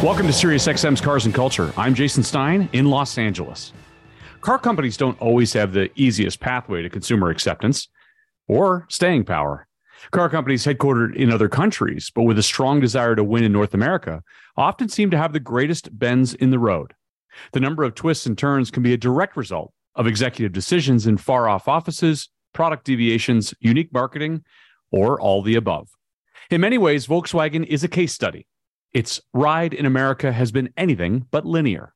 [0.00, 1.72] Welcome to SiriusXM's Cars and Culture.
[1.76, 3.72] I'm Jason Stein in Los Angeles.
[4.40, 7.88] Car companies don't always have the easiest pathway to consumer acceptance
[8.46, 9.66] or staying power.
[10.12, 13.74] Car companies headquartered in other countries, but with a strong desire to win in North
[13.74, 14.22] America,
[14.56, 16.94] often seem to have the greatest bends in the road.
[17.50, 21.16] The number of twists and turns can be a direct result of executive decisions in
[21.16, 24.44] far off offices, product deviations, unique marketing,
[24.92, 25.88] or all the above.
[26.50, 28.46] In many ways, Volkswagen is a case study
[28.92, 31.94] its ride in America has been anything but linear.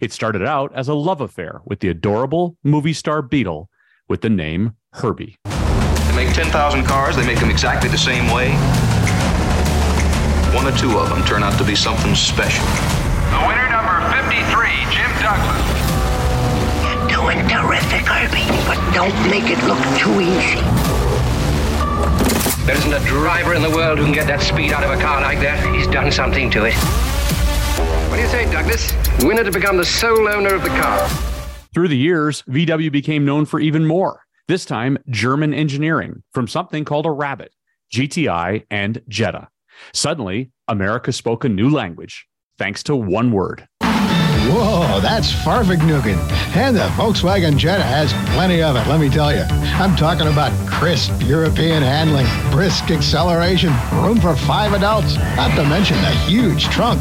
[0.00, 3.70] It started out as a love affair with the adorable movie star Beetle
[4.08, 5.36] with the name Herbie.
[5.44, 8.50] They make 10,000 cars, they make them exactly the same way.
[10.54, 12.64] One or two of them turn out to be something special.
[12.64, 15.64] The winner, number 53, Jim Douglas.
[16.82, 21.05] You're doing terrific, Herbie, but don't make it look too easy.
[22.66, 25.00] There isn't a driver in the world who can get that speed out of a
[25.00, 25.72] car like that.
[25.72, 26.74] He's done something to it.
[28.10, 28.92] What do you say, Douglas?
[29.22, 31.08] Winner to become the sole owner of the car.
[31.72, 34.22] Through the years, VW became known for even more.
[34.48, 37.52] This time, German engineering from something called a Rabbit,
[37.94, 39.46] GTI, and Jetta.
[39.92, 42.26] Suddenly, America spoke a new language
[42.58, 43.68] thanks to one word.
[44.48, 46.18] Whoa, that's Fahrvergnügen.
[46.54, 49.42] And the Volkswagen Jetta has plenty of it, let me tell you.
[49.42, 55.96] I'm talking about crisp European handling, brisk acceleration, room for five adults, not to mention
[55.96, 57.00] the huge trunk.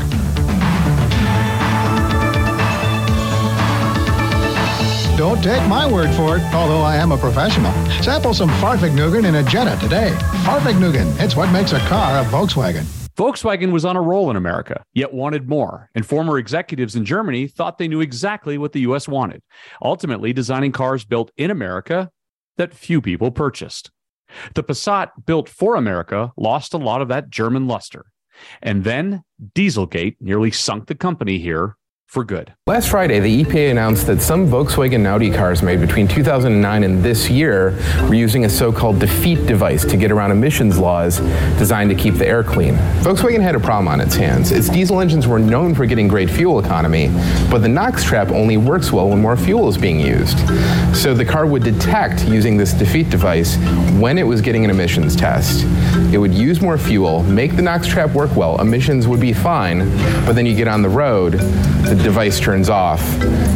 [5.16, 7.72] Don't take my word for it, although I am a professional.
[8.02, 10.10] Sample some Fahrvergnügen in a Jetta today.
[10.44, 13.05] Fahrvergnügen, it's what makes a car a Volkswagen.
[13.18, 17.48] Volkswagen was on a roll in America, yet wanted more, and former executives in Germany
[17.48, 19.42] thought they knew exactly what the US wanted,
[19.82, 22.12] ultimately designing cars built in America
[22.58, 23.92] that few people purchased.
[24.54, 28.06] The Passat built for America lost a lot of that German luster.
[28.62, 31.78] And then Dieselgate nearly sunk the company here
[32.16, 32.54] for good.
[32.66, 37.04] Last Friday, the EPA announced that some Volkswagen and Audi cars made between 2009 and
[37.04, 41.20] this year were using a so-called defeat device to get around emissions laws
[41.60, 42.76] designed to keep the air clean.
[43.04, 44.54] Volkswagen had a problem on its hands.
[44.54, 47.10] Its diesel engines were known for getting great fuel economy,
[47.52, 50.40] but the NOx trap only works well when more fuel is being used.
[50.96, 53.58] So the car would detect using this defeat device
[54.00, 55.66] when it was getting an emissions test.
[56.14, 59.80] It would use more fuel, make the NOx trap work well, emissions would be fine,
[60.26, 63.02] but then you get on the road, the device turns off,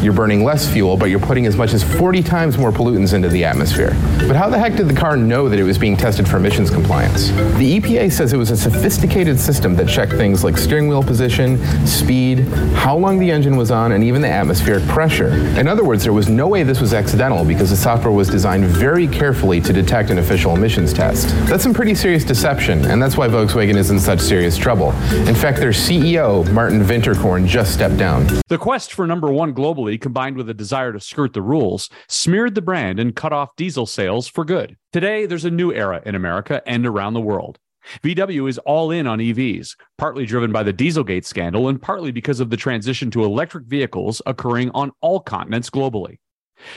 [0.01, 3.29] you're burning less fuel, but you're putting as much as 40 times more pollutants into
[3.29, 3.91] the atmosphere.
[4.27, 6.71] But how the heck did the car know that it was being tested for emissions
[6.71, 7.27] compliance?
[7.27, 11.59] The EPA says it was a sophisticated system that checked things like steering wheel position,
[11.85, 12.39] speed,
[12.73, 15.29] how long the engine was on, and even the atmospheric pressure.
[15.59, 18.65] In other words, there was no way this was accidental because the software was designed
[18.65, 21.27] very carefully to detect an official emissions test.
[21.47, 24.91] That's some pretty serious deception, and that's why Volkswagen is in such serious trouble.
[25.27, 28.25] In fact, their CEO, Martin Winterkorn, just stepped down.
[28.49, 32.55] The quest for number one globally, combined with a desire to skirt the rules, smeared
[32.55, 34.75] the brand and cut off diesel sales for good.
[34.91, 37.59] Today, there's a new era in America and around the world.
[38.03, 42.39] VW is all in on EVs, partly driven by the Dieselgate scandal and partly because
[42.39, 46.17] of the transition to electric vehicles occurring on all continents globally.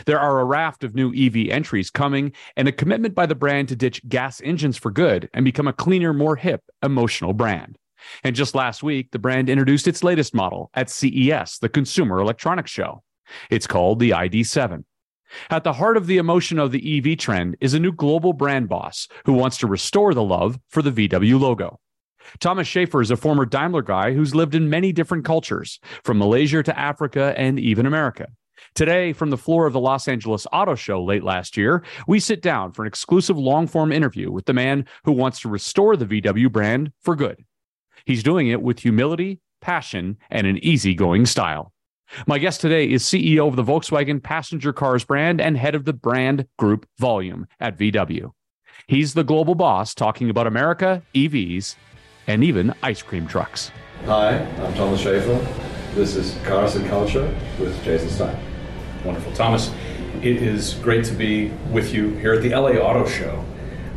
[0.07, 3.69] There are a raft of new EV entries coming and a commitment by the brand
[3.69, 7.79] to ditch gas engines for good and become a cleaner, more hip, emotional brand.
[8.25, 12.71] And just last week, the brand introduced its latest model at CES, the Consumer Electronics
[12.71, 13.03] Show.
[13.51, 14.85] It's called the ID7.
[15.49, 18.69] At the heart of the emotion of the EV trend is a new global brand
[18.69, 21.81] boss who wants to restore the love for the VW logo.
[22.39, 26.63] Thomas Schaefer is a former Daimler guy who's lived in many different cultures, from Malaysia
[26.63, 28.29] to Africa and even America.
[28.75, 32.41] Today, from the floor of the Los Angeles Auto Show late last year, we sit
[32.41, 36.07] down for an exclusive long form interview with the man who wants to restore the
[36.07, 37.45] VW brand for good.
[38.05, 41.73] He's doing it with humility, passion, and an easygoing style.
[42.27, 45.93] My guest today is CEO of the Volkswagen passenger cars brand and head of the
[45.95, 48.31] brand group volume at VW.
[48.87, 51.77] He's the global boss talking about America, EVs,
[52.27, 53.71] and even ice cream trucks.
[54.05, 55.39] Hi, I'm Thomas Schaefer.
[55.95, 58.39] This is Cars and Culture with Jason Stein.
[59.05, 59.33] Wonderful.
[59.33, 59.73] Thomas,
[60.23, 63.45] it is great to be with you here at the LA Auto Show.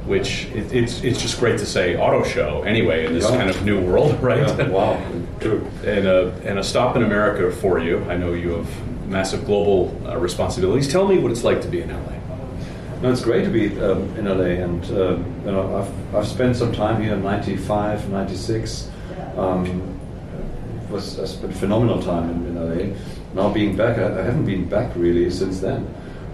[0.06, 3.38] Which it, it's it's just great to say auto show anyway in this Yeah.
[3.38, 4.48] kind of new world, right?
[4.58, 5.02] Yeah, wow,
[5.40, 5.66] true.
[5.84, 8.04] and a and a stop in America for you.
[8.10, 10.88] I know you have massive global uh, responsibilities.
[10.92, 12.12] Tell me what it's like to be in LA.
[13.02, 16.56] No, it's great to be um, in LA, and uh, you know, I've, I've spent
[16.56, 18.90] some time here in '95, '96.
[19.38, 20.00] Um,
[20.84, 22.96] it was I spent a phenomenal time in, in LA.
[23.34, 25.86] Now being back, I, I haven't been back really since then.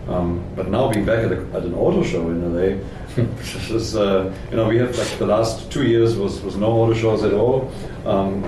[0.07, 2.77] Um, but now being back at, a, at an auto show in LA,
[3.17, 6.93] is, uh, you know, we had like the last two years was, was no auto
[6.93, 7.71] shows at all.
[8.05, 8.43] Um,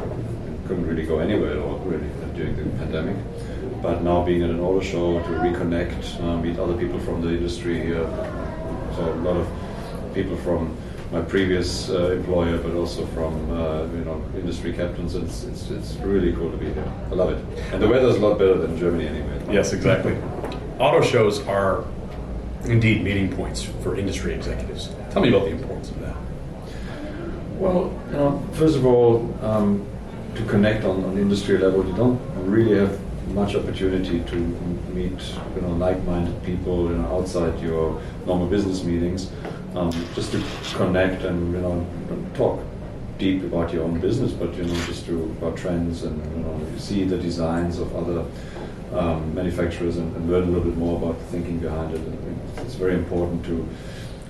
[0.68, 3.18] couldn't really go anywhere at all, really, during the pandemic.
[3.82, 7.30] But now being at an auto show to reconnect, uh, meet other people from the
[7.30, 8.06] industry here.
[8.96, 10.78] So a lot of people from
[11.12, 15.16] my previous uh, employer, but also from uh, you know industry captains.
[15.16, 16.92] It's, it's it's really cool to be here.
[17.12, 17.38] I love it,
[17.72, 19.54] and the weather's a lot better than Germany anyway.
[19.54, 20.18] Yes, exactly.
[20.80, 21.86] Auto shows are
[22.66, 24.90] indeed meeting points for industry executives.
[25.12, 26.16] Tell me about the importance of that.
[27.58, 29.86] Well, you know, first of all, um,
[30.36, 33.00] to connect on, on industry level, you don't really have
[33.30, 34.36] much opportunity to
[34.94, 35.20] meet,
[35.56, 39.32] you know, like-minded people, you know, outside your normal business meetings,
[39.76, 40.44] um, just to
[40.76, 41.86] connect and you know
[42.34, 42.60] talk
[43.18, 46.78] deep about your own business, but you know, just to about trends and you know,
[46.78, 48.26] see the designs of other
[48.94, 52.00] um, manufacturers and, and learn a little bit more about the thinking behind it.
[52.00, 53.68] Think it's very important to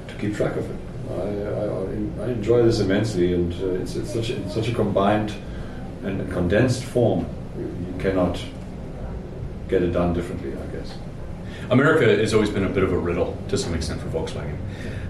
[0.07, 0.77] to keep track of it.
[1.09, 5.33] I, I, I enjoy this immensely, and uh, it's, it's such a, such a combined
[6.03, 7.25] and condensed form.
[7.57, 8.43] You, you cannot
[9.67, 10.93] get it done differently, I guess.
[11.69, 14.57] America has always been a bit of a riddle to some extent for Volkswagen.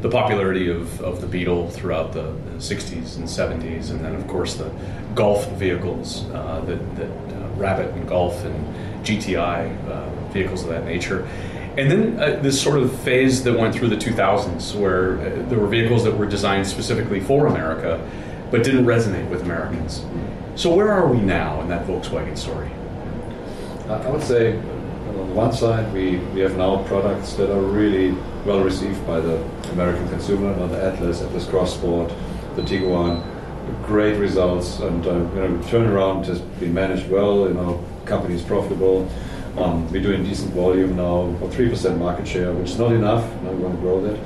[0.02, 4.28] The popularity of, of the Beetle throughout the, the 60s and 70s, and then, of
[4.28, 4.72] course, the
[5.16, 10.86] Golf vehicles, uh, that, that uh, Rabbit and Golf and GTI uh, vehicles of that
[10.86, 11.28] nature.
[11.78, 15.60] And then uh, this sort of phase that went through the 2000s where uh, there
[15.60, 18.00] were vehicles that were designed specifically for America
[18.54, 20.06] but didn't resonate with Americans.
[20.56, 22.70] So, where are we now in that Volkswagen story?
[23.90, 28.12] I would say, on the one side, we, we have now products that are really
[28.46, 30.56] well received by the American consumer.
[30.56, 32.14] Know, the Atlas, Atlas Cross Sport,
[32.56, 33.26] the Tiguan,
[33.88, 37.48] great results, and uh, you know, turnaround has been managed well.
[37.48, 39.10] You know, company is profitable.
[39.58, 43.24] Um, we're doing decent volume now, three percent market share, which is not enough.
[43.44, 44.20] Know, we want to grow that,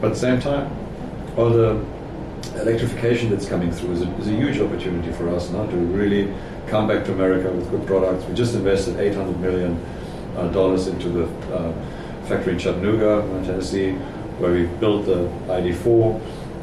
[0.00, 0.70] but at the same time,
[1.36, 1.84] all the
[2.60, 6.32] electrification that's coming through is a, is a huge opportunity for us now to really
[6.68, 8.24] come back to America with good products.
[8.24, 9.76] We just invested 800 million
[10.36, 11.24] uh, dollars into the
[11.54, 11.72] uh,
[12.26, 13.92] factory in Chattanooga, Tennessee,
[14.38, 16.20] where we built the ID4,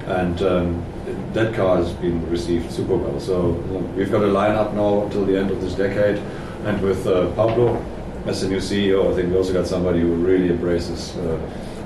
[0.07, 0.85] and um,
[1.33, 3.19] that car has been received super well.
[3.19, 3.51] So
[3.95, 6.21] we've got a lineup now until the end of this decade,
[6.65, 7.83] and with uh, Pablo
[8.25, 11.37] as the new CEO, I think we also got somebody who really embraces uh,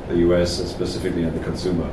[0.07, 1.89] the US, specifically and the consumer.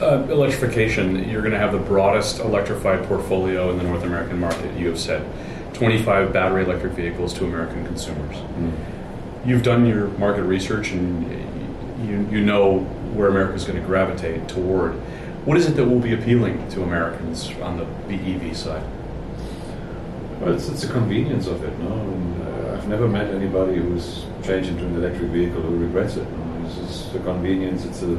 [0.00, 4.78] Uh, electrification, you're going to have the broadest electrified portfolio in the North American market,
[4.78, 5.26] you have said.
[5.74, 8.36] 25 battery electric vehicles to American consumers.
[9.46, 11.30] You've done your market research and
[12.06, 12.80] you, you know
[13.14, 14.92] where America is going to gravitate toward.
[15.46, 18.84] What is it that will be appealing to Americans on the BEV side?
[20.40, 21.78] Well, it's, it's the convenience of it.
[21.80, 21.92] No?
[21.92, 26.26] And, uh, I've never met anybody who's changed into an electric vehicle who regrets it.
[26.30, 26.66] No?
[26.66, 27.84] It's just the convenience.
[27.84, 28.16] It's a,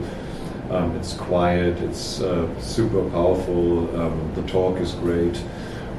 [0.69, 1.79] um, it's quiet.
[1.79, 3.99] It's uh, super powerful.
[3.99, 5.41] Um, the torque is great.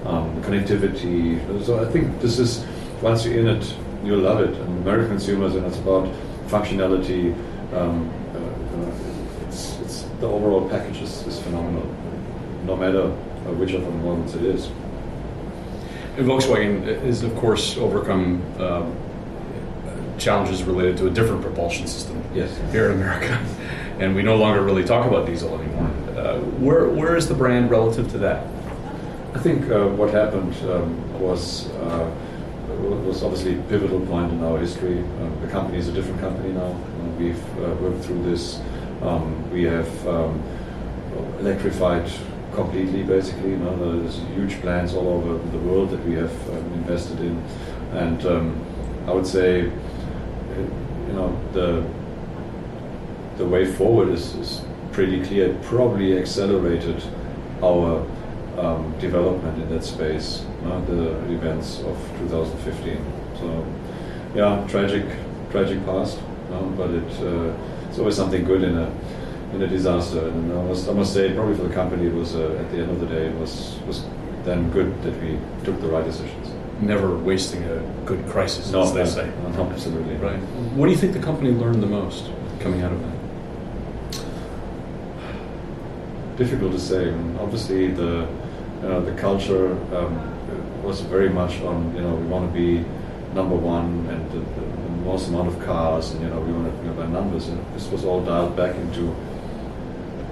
[0.04, 1.64] Um, the connectivity.
[1.64, 2.64] So I think this is
[3.00, 4.54] once you're in it, you'll love it.
[4.54, 6.08] And American consumers, and it's about
[6.46, 7.34] functionality.
[7.74, 11.84] Um, uh, it's, it's the overall package is, is phenomenal,
[12.64, 13.08] no matter
[13.58, 14.70] which of the models it is.
[16.16, 18.94] And Volkswagen has, of course, overcome um,
[20.18, 22.50] challenges related to a different propulsion system Yes.
[22.70, 23.38] here in America.
[23.98, 25.90] And we no longer really talk about diesel anymore.
[26.16, 28.46] Uh, where, where is the brand relative to that?
[29.34, 32.10] I think uh, what happened um, was uh,
[33.06, 34.98] was obviously a pivotal point in our history.
[34.98, 36.72] Uh, the company is a different company now.
[36.72, 38.60] Uh, we've uh, worked through this.
[39.02, 40.42] Um, we have um,
[41.38, 42.10] electrified
[42.54, 43.50] completely, basically.
[43.50, 47.42] You know, there's huge plans all over the world that we have um, invested in,
[47.92, 48.64] and um,
[49.06, 50.58] I would say, uh,
[51.08, 51.84] you know, the
[53.36, 55.48] the way forward is, is pretty clear.
[55.48, 57.02] It probably accelerated
[57.62, 58.06] our
[58.58, 63.04] um, development in that space, uh, the events of 2015.
[63.38, 63.66] So,
[64.34, 65.04] yeah, tragic,
[65.50, 66.18] tragic past,
[66.52, 67.54] uh, but it, uh,
[67.88, 68.90] it's always something good in a
[69.52, 70.28] in a disaster.
[70.28, 72.78] And I must, I must say, probably for the company, it was uh, at the
[72.78, 74.04] end of the day, it was was
[74.44, 76.50] then good that we took the right decisions.
[76.80, 79.30] Never wasting a good crisis, No, as they say.
[79.56, 80.16] no, absolutely.
[80.16, 80.38] Right.
[80.76, 82.30] What do you think the company learned the most
[82.60, 83.12] coming out of that?
[86.36, 87.10] difficult to say.
[87.12, 88.26] I obviously, the
[88.82, 92.84] know, the culture um, was very much on you know we want to be
[93.34, 96.70] number one and the, the, the most amount of cars and you know we want
[96.70, 99.14] to you know, by numbers and this was all dialed back into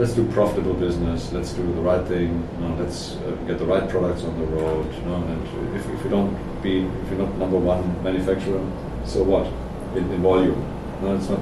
[0.00, 3.66] let's do profitable business let's do the right thing you know, let's uh, get the
[3.66, 7.18] right products on the road you know, and if, if you don't be if you're
[7.18, 8.64] not number one manufacturer
[9.04, 9.46] so what?
[9.96, 10.60] In, in volume.
[11.02, 11.38] No it's not.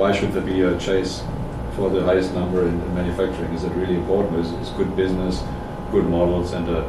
[0.00, 1.22] Why should there be a chase
[1.76, 3.52] for the highest number in, in manufacturing?
[3.52, 4.44] Is it really important?
[4.44, 5.42] Is it's good business
[5.92, 6.82] good models and a,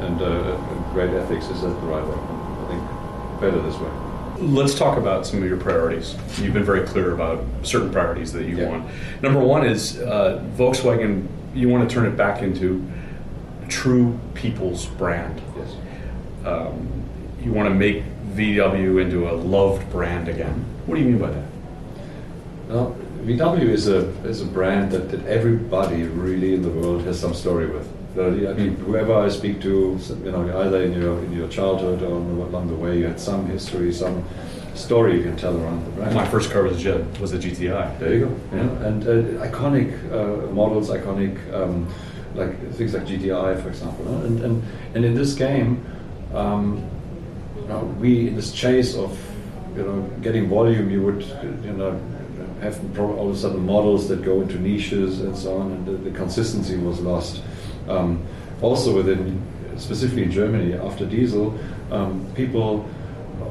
[0.00, 2.14] and a great ethics is that the right way?
[2.14, 4.09] I think better this way
[4.40, 6.16] let's talk about some of your priorities.
[6.40, 8.68] You've been very clear about certain priorities that you Yeah.
[8.68, 8.86] want.
[9.22, 11.26] Number one is uh, Volkswagen.
[11.54, 12.84] You want to turn it back into
[13.64, 15.40] a true people's brand.
[15.58, 15.74] yes
[16.44, 16.88] Um,
[17.42, 18.02] you want to make
[18.34, 20.64] VW into a loved brand again.
[20.86, 21.44] What do you mean by that?
[22.68, 27.18] Well, VW is a is a brand that, that everybody really in the world has
[27.20, 27.86] some story with.
[28.18, 32.16] I mean, whoever I speak to, you know, either in your in your childhood or
[32.16, 34.24] along the way, you had some history, some
[34.74, 36.14] story you can tell around the brand.
[36.14, 37.98] My first car was a Jet, was a GTI.
[37.98, 38.56] There you go.
[38.56, 38.86] Yeah.
[38.86, 41.86] And uh, iconic uh, models, iconic um,
[42.34, 44.24] like things like GTI, for example.
[44.24, 44.62] And and
[44.94, 45.84] and in this game,
[46.34, 46.82] um,
[47.56, 49.18] you know, we in this chase of
[49.76, 51.22] you know getting volume, you would
[51.64, 52.00] you know
[52.60, 56.10] have all of a sudden models that go into niches and so on, and the,
[56.10, 57.42] the consistency was lost.
[57.90, 58.24] Um,
[58.62, 59.42] also within
[59.76, 61.58] specifically in Germany after diesel,
[61.90, 62.88] um, people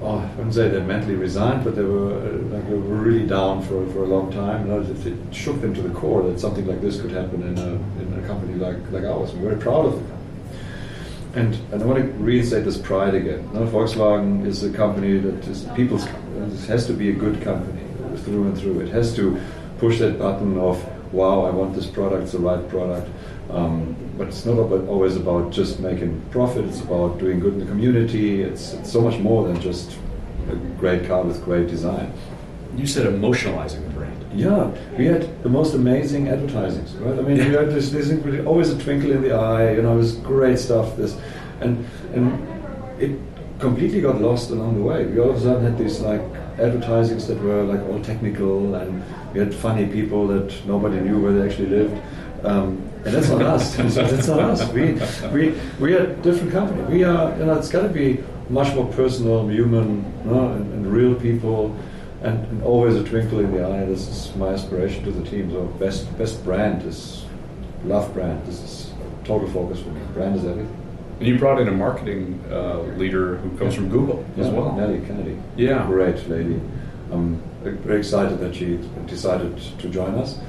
[0.01, 2.13] oh, I wouldn't say they're mentally resigned, but they were
[2.50, 4.67] like really down for, for a long time.
[4.67, 7.72] Know, it, shook them to the core that something like this could happen in a,
[8.01, 9.34] in a company like, like ours.
[9.34, 10.15] We're very proud of the company.
[11.36, 13.48] And, and I want to reinstate this pride again.
[13.53, 16.55] Now, Volkswagen is a company that is people's company.
[16.55, 17.84] It has to be a good company
[18.24, 18.79] through and through.
[18.79, 19.39] It has to
[19.77, 23.10] push that button of, wow, I want this product, it's the right product.
[23.51, 26.65] Um, but it's not about, always about just making profit.
[26.65, 28.43] It's about doing good in the community.
[28.43, 29.97] It's, it's so much more than just
[30.51, 32.11] a great car with great design.
[32.75, 34.25] You said emotionalizing the brand.
[34.33, 37.17] Yeah, we had the most amazing advertising, right?
[37.17, 38.11] I mean, we had this, this
[38.45, 39.71] always a twinkle in the eye.
[39.71, 40.97] You know, it was great stuff.
[40.97, 41.17] This,
[41.61, 41.83] and
[42.13, 43.17] and it
[43.59, 45.05] completely got lost along the way.
[45.05, 46.21] We all of a sudden had these like
[46.59, 49.01] advertisings that were like all technical, and
[49.33, 51.99] we had funny people that nobody knew where they actually lived.
[52.43, 53.75] Um, and that's not us.
[53.77, 54.72] that's not us.
[54.72, 54.93] We,
[55.31, 56.81] we, we are a different company.
[56.84, 60.74] We are, you know, it's got to be much more personal, human, you know, and,
[60.74, 61.75] and real people,
[62.22, 63.86] and, and always a twinkle in the eye.
[63.86, 65.51] This is my aspiration to the team.
[65.51, 67.25] So best, best brand is
[67.86, 68.46] love brand.
[68.46, 68.93] This is
[69.24, 70.01] total focus for me.
[70.13, 70.75] Brand is everything.
[71.19, 74.74] And you brought in a marketing uh, leader who comes from Google as well.
[74.74, 75.38] Nelly Kennedy.
[75.58, 75.86] Yeah.
[75.86, 76.62] Great lady.
[77.12, 80.39] I'm very excited that she decided to join us.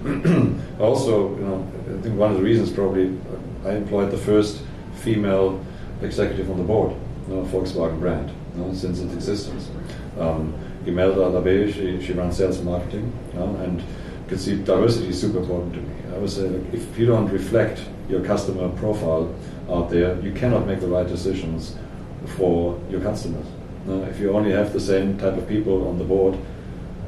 [0.80, 4.62] also, you know, I think one of the reasons probably uh, I employed the first
[4.94, 5.62] female
[6.02, 6.92] executive on the board
[7.30, 9.70] of Volkswagen brand you know, since its existence.
[10.18, 10.54] Um,
[10.86, 13.86] Imelda Labbé, she, she runs sales and marketing, you know, and you
[14.28, 15.94] can see diversity is super important to me.
[16.14, 19.34] I would say like, if you don't reflect your customer profile
[19.68, 21.76] out there, you cannot make the right decisions
[22.36, 23.46] for your customers.
[23.86, 26.38] No, if you only have the same type of people on the board,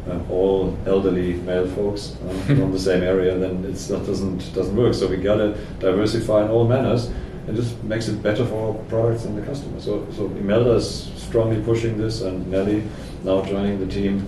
[0.09, 4.77] uh, all elderly male folks uh, from the same area, then it that doesn't doesn't
[4.77, 4.95] work.
[4.95, 7.11] So we gotta diversify in all manners,
[7.47, 9.81] and just makes it better for our products and the customer.
[9.81, 12.83] So so Imelda is strongly pushing this, and Nelly
[13.23, 14.27] now joining the team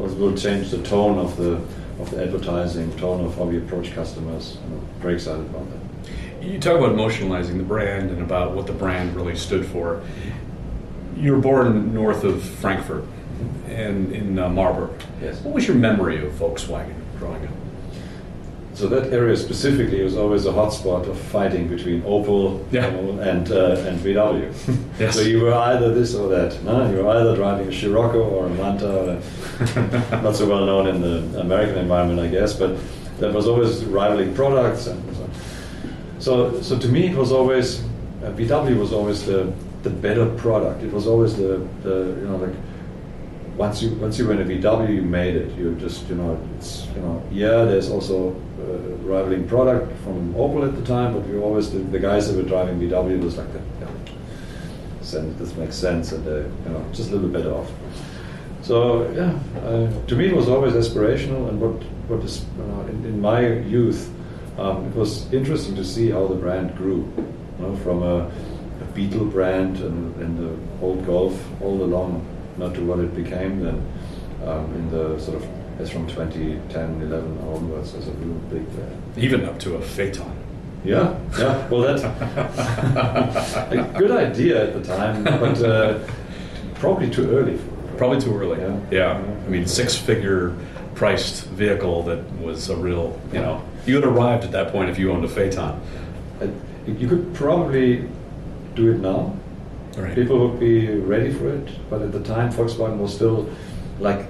[0.00, 1.60] also will change the tone of the
[2.00, 4.58] of the advertising, tone of how we approach customers.
[4.64, 6.42] I'm very excited about that.
[6.42, 10.02] You talk about emotionalizing the brand and about what the brand really stood for.
[11.16, 13.04] You were born north of Frankfurt
[13.68, 14.90] and in uh, Marburg.
[15.22, 15.40] Yes.
[15.40, 17.52] What was your memory of Volkswagen growing up?
[18.74, 22.86] So that area specifically was always a hotspot of fighting between Opel Yeah.
[23.30, 24.52] and uh, and VW.
[24.98, 25.14] Yes.
[25.14, 26.62] so you were either this or that.
[26.64, 26.88] No?
[26.90, 29.20] You were either driving a Scirocco or a Manta.
[30.22, 32.76] not so well known in the American environment, I guess, but
[33.18, 35.30] that was always rivaling products and so.
[36.18, 37.80] So, so to me, it was always
[38.24, 39.52] uh, VW was always the
[39.84, 40.82] the better product.
[40.82, 42.54] It was always the, the you know like
[43.56, 45.56] once you once you were in a VW, you made it.
[45.56, 47.64] You just you know it's you know yeah.
[47.64, 48.30] There's also
[48.60, 52.36] a rivaling product from Opel at the time, but we always the, the guys that
[52.36, 53.62] were driving VW was like that.
[53.80, 53.88] Yeah,
[55.02, 57.70] sense, this makes sense, and uh, you know just a little bit better off.
[58.62, 63.04] So yeah, uh, to me it was always aspirational, and what what is you in,
[63.04, 64.10] in my youth,
[64.58, 68.30] um, it was interesting to see how the brand grew, you know, from a,
[68.80, 72.24] a Beetle brand and, and the old Golf all along,
[72.56, 73.92] not to what it became then
[74.46, 75.48] um, in the sort of
[75.80, 78.96] as from 2010, 11 onwards as a real big player.
[79.16, 80.30] Even up to a Phaeton.
[80.84, 81.66] Yeah, yeah.
[81.68, 82.02] Well, that's
[83.72, 85.98] a good idea at the time, but uh,
[86.74, 87.58] probably too early.
[87.96, 88.60] Probably too early.
[88.60, 88.80] Yeah.
[88.90, 89.12] yeah.
[89.16, 90.54] I mean, six-figure
[90.94, 94.98] priced vehicle that was a real, you know, you had arrived at that point if
[94.98, 95.80] you owned a Phaeton.
[96.40, 96.46] Uh,
[96.86, 98.08] you could probably
[98.74, 99.34] do it now.
[99.96, 100.14] Right.
[100.14, 103.48] People would be ready for it, but at the time, Volkswagen was still
[104.00, 104.26] like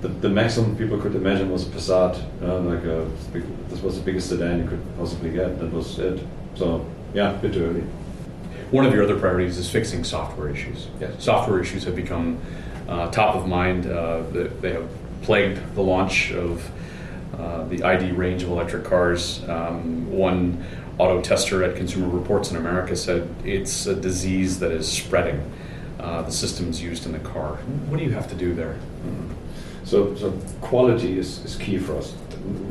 [0.00, 2.22] the, the maximum people could imagine was a Passat.
[2.42, 3.08] Uh, like a,
[3.68, 5.58] this was the biggest sedan you could possibly get.
[5.58, 6.22] That was it.
[6.54, 7.84] So yeah, a bit too early.
[8.70, 10.88] One of your other priorities is fixing software issues.
[11.00, 11.24] Yes.
[11.24, 12.38] Software issues have become
[12.88, 13.86] uh, top of mind.
[13.86, 14.22] Uh,
[14.60, 14.88] they have
[15.22, 16.70] plagued the launch of
[17.36, 19.46] uh, the ID range of electric cars.
[19.48, 20.64] Um, one
[20.98, 25.52] auto tester at Consumer Reports in America said it's a disease that is spreading.
[26.00, 27.56] Uh, the systems used in the car.
[27.88, 28.74] What do you have to do there?
[28.74, 29.34] Mm-hmm.
[29.84, 32.14] So, so quality is, is key for us,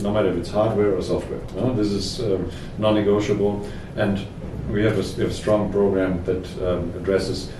[0.02, 1.42] no matter if it's hardware or software.
[1.56, 1.74] No?
[1.74, 4.26] This is um, non-negotiable, and
[4.70, 7.52] we have a, we have a strong program that um, addresses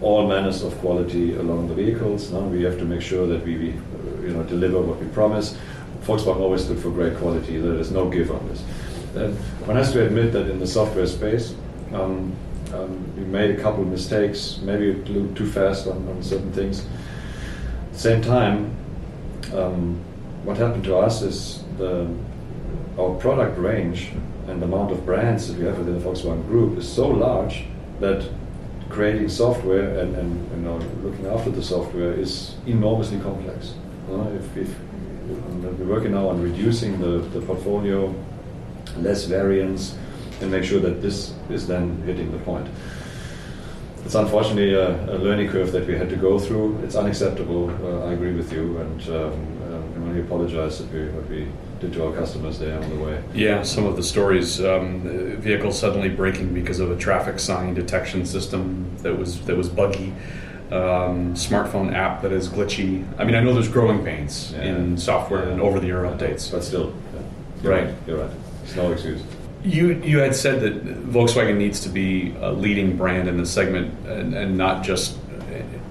[0.00, 2.30] all manners of quality along the vehicles.
[2.30, 2.40] No?
[2.40, 3.66] We have to make sure that we, we
[4.26, 5.56] you know, deliver what we promise.
[6.04, 7.58] Volkswagen always stood for great quality.
[7.58, 8.62] There is no give on this.
[9.14, 11.54] And one has to admit that in the software space,
[11.92, 12.34] um,
[12.74, 16.52] um, we made a couple of mistakes, maybe a little too fast on, on certain
[16.52, 16.80] things.
[16.80, 18.74] At the same time,
[19.54, 20.00] um,
[20.42, 22.12] what happened to us is the,
[22.98, 24.10] our product range
[24.48, 27.64] and the amount of brands that we have within the Volkswagen Group is so large
[28.00, 28.28] that
[28.90, 33.74] creating software and, and you know, looking after the software is enormously complex.
[34.10, 34.76] Uh, if, if,
[35.26, 38.14] we're working now on reducing the, the portfolio,
[38.98, 39.96] less variance,
[40.40, 42.68] and make sure that this is then hitting the point.
[44.04, 46.78] It's unfortunately a, a learning curve that we had to go through.
[46.84, 47.70] It's unacceptable.
[47.70, 51.48] Uh, I agree with you, and um, uh, I apologize that we, we
[51.80, 53.22] did to our customers there on the way.
[53.34, 55.00] Yeah, some of the stories: um,
[55.40, 60.12] vehicles suddenly braking because of a traffic sign detection system that was that was buggy.
[60.70, 63.06] Um, smartphone app that is glitchy.
[63.18, 64.62] I mean, I know there's growing pains yeah.
[64.62, 65.52] in software yeah.
[65.52, 67.20] and over-the-air updates, but still, yeah.
[67.62, 67.84] you're right.
[67.84, 67.94] right.
[68.06, 68.30] You're right.
[68.64, 69.22] It's no excuse.
[69.62, 73.92] You you had said that Volkswagen needs to be a leading brand in the segment
[74.06, 75.18] and, and not just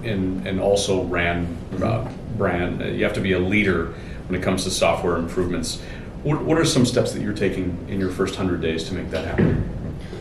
[0.02, 2.80] in and also ran uh, brand.
[2.80, 3.94] You have to be a leader
[4.28, 5.80] when it comes to software improvements.
[6.24, 9.10] What, what are some steps that you're taking in your first hundred days to make
[9.10, 9.70] that happen?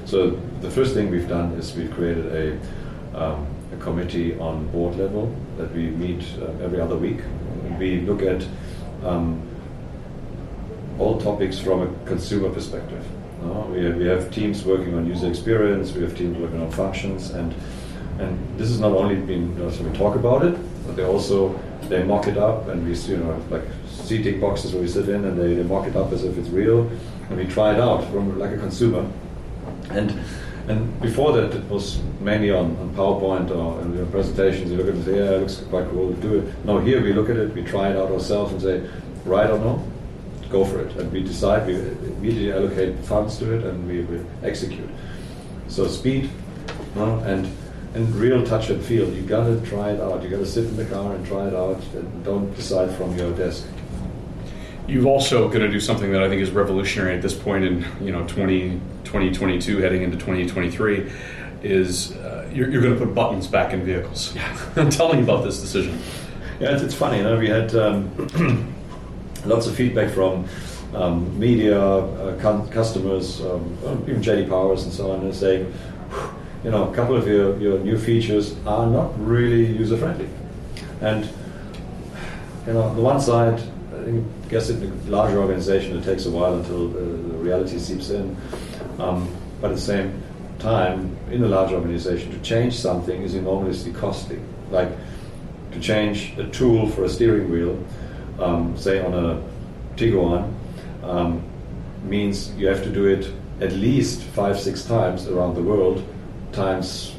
[0.06, 2.60] So the first thing we've done is we've created
[3.16, 7.20] a, um, a committee on board level that we meet uh, every other week.
[7.80, 8.46] We look at
[9.04, 9.42] um,
[11.00, 13.06] all topics from a consumer perspective.
[13.44, 16.72] Uh, we, have, we have teams working on user experience, we have teams working on
[16.72, 17.54] functions, and
[18.20, 20.56] and this has not only been you know, so we talk about it,
[20.86, 21.60] but they also
[21.90, 25.26] they mock it up, and we you know like seating boxes where we sit in,
[25.26, 26.90] and they, they mock it up as if it's real,
[27.30, 29.06] and we try it out from like a consumer,
[29.90, 30.20] and.
[30.68, 34.72] And before that, it was mainly on, on PowerPoint or in your presentations.
[34.72, 36.66] You look at it and say, yeah, it looks quite cool, do it.
[36.66, 38.90] Now, here we look at it, we try it out ourselves and say,
[39.26, 39.86] right or no,
[40.50, 40.96] go for it.
[40.96, 44.90] And we decide, we immediately allocate funds to it, and we, we execute.
[45.68, 46.30] So speed
[46.96, 47.52] uh, and
[47.96, 49.08] and real touch and feel.
[49.14, 50.24] You gotta try it out.
[50.24, 53.32] You gotta sit in the car and try it out, and don't decide from your
[53.36, 53.66] desk.
[54.88, 57.86] You've also going to do something that I think is revolutionary at this point in
[58.02, 61.12] you know 20, 2022 heading into 2023
[61.62, 64.36] is uh, you're, you're, going to put buttons back in vehicles.
[64.90, 65.98] Tell me about this decision.
[66.60, 67.18] Yeah, it's, it's funny.
[67.18, 68.76] You know, we had um,
[69.46, 70.46] lots of feedback from
[70.94, 75.74] um, media, uh, customers, um, even JD Powers and so on, and saying,
[76.64, 80.30] you know, a couple of your, your new features are not really user friendly.
[81.02, 81.26] And
[82.68, 83.62] you know, on the one side,
[84.04, 88.10] I guess in a larger organization it takes a while until uh, the reality seeps
[88.10, 88.36] in.
[89.00, 90.22] Um, but at the same
[90.60, 94.40] time, in a large organization, to change something is enormously costly.
[94.72, 94.90] Like
[95.72, 97.82] to change a tool for a steering wheel,
[98.40, 99.42] um, say on a
[99.96, 100.54] Tiguan,
[101.04, 101.44] um,
[102.04, 106.04] means you have to do it at least five, six times around the world,
[106.52, 107.16] times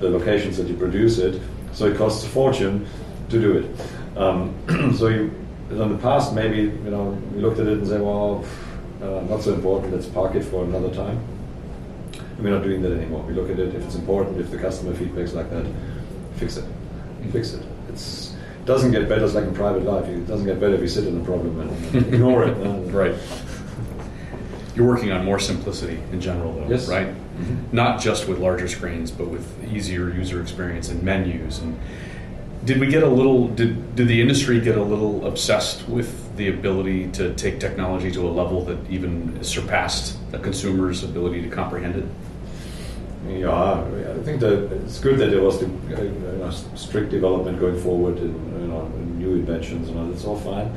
[0.00, 1.40] the locations that you produce it.
[1.72, 2.86] So it costs a fortune
[3.28, 4.18] to do it.
[4.18, 4.54] Um,
[4.96, 8.44] so you, in the past, maybe you know, we looked at it and said, well,
[9.02, 9.92] uh, not so important.
[9.92, 11.18] Let's park it for another time.
[12.18, 13.22] And we're not doing that anymore.
[13.22, 15.66] We look at it if it's important, if the customer feedback's like that,
[16.36, 16.64] fix it,
[17.32, 17.64] fix it.
[17.88, 18.34] It's
[18.66, 19.24] it doesn't get better.
[19.24, 20.08] It's like in private life.
[20.08, 22.54] It doesn't get better if you sit in a problem and ignore it.
[22.92, 23.14] right.
[24.74, 26.88] You're working on more simplicity in general, though, yes.
[26.88, 27.06] right?
[27.06, 27.74] Mm-hmm.
[27.74, 31.60] Not just with larger screens, but with easier user experience and menus.
[31.60, 31.78] And
[32.66, 33.48] did we get a little?
[33.48, 38.26] Did did the industry get a little obsessed with the ability to take technology to
[38.26, 42.04] a level that even surpassed the consumer's ability to comprehend it?
[43.28, 47.58] Yeah, I think that it's good that there was the uh, you know, strict development
[47.58, 48.86] going forward and you know,
[49.18, 50.06] new inventions and all.
[50.06, 50.76] That's all fine.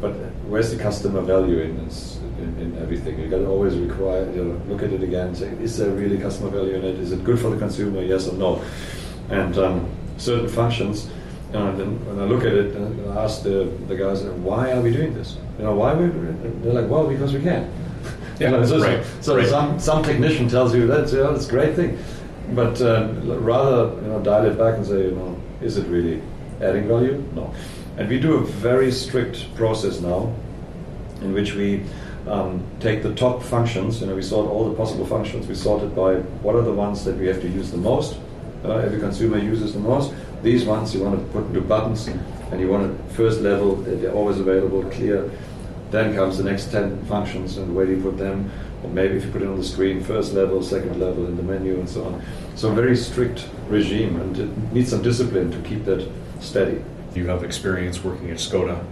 [0.00, 0.12] But
[0.48, 3.18] where's the customer value in this, in, in everything?
[3.18, 5.34] You got to always require, you know, look at it again.
[5.34, 6.98] Say, is there really customer value in it?
[6.98, 8.02] Is it good for the consumer?
[8.02, 8.64] Yes or no?
[9.28, 11.08] And um, certain functions.
[11.52, 14.72] You know, and when I look at it, and I ask the, the guys, why
[14.72, 15.36] are we doing this?
[15.58, 16.08] You know, why we?
[16.62, 17.72] They're like, well, because we can.
[18.38, 19.46] Yeah, you know, so, right, so right.
[19.48, 21.98] some some technician tells you that's you know, that's a great thing,
[22.52, 26.20] but uh, rather you know dial it back and say you know is it really
[26.60, 27.24] adding value?
[27.34, 27.54] No,
[27.96, 30.34] and we do a very strict process now,
[31.22, 31.82] in which we
[32.28, 34.02] um, take the top functions.
[34.02, 35.46] You know, we sort all the possible functions.
[35.46, 38.18] We sort it by what are the ones that we have to use the most.
[38.66, 40.12] Uh, every consumer uses the most.
[40.42, 43.76] These ones you want to put into buttons, and you want it first level.
[43.76, 45.30] They're always available, clear.
[45.90, 48.50] Then comes the next 10 functions and where do you put them?
[48.82, 51.42] Or maybe if you put it on the screen, first level, second level in the
[51.42, 52.22] menu and so on.
[52.56, 56.82] So a very strict regime and it needs some discipline to keep that steady.
[57.14, 58.84] You have experience working at Skoda.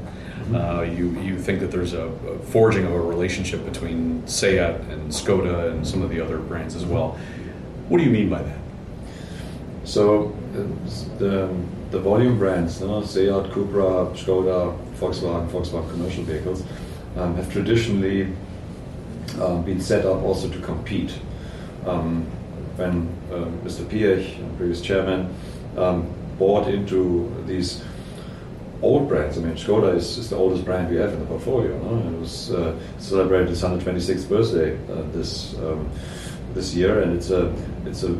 [0.54, 5.10] Uh, you, you think that there's a, a forging of a relationship between Seat and
[5.10, 7.18] Skoda and some of the other brands as well.
[7.88, 8.58] What do you mean by that?
[9.84, 10.34] So
[11.18, 11.48] the,
[11.90, 16.64] the volume brands, you know, Seat, Cupra, Skoda, Volkswagen, Volkswagen commercial vehicles,
[17.16, 18.32] um, have traditionally
[19.40, 21.12] um, been set up also to compete.
[21.86, 22.26] Um,
[22.76, 23.84] when uh, Mr.
[23.84, 25.32] Piech, previous chairman,
[25.76, 27.82] um, bought into these
[28.82, 29.38] old brands.
[29.38, 31.78] I mean, Skoda is, is, the oldest brand we have in the portfolio.
[31.82, 32.16] No?
[32.16, 35.88] It was uh, celebrated its 126th birthday uh, this um,
[36.54, 37.54] this year, and it's a
[37.86, 38.16] it's a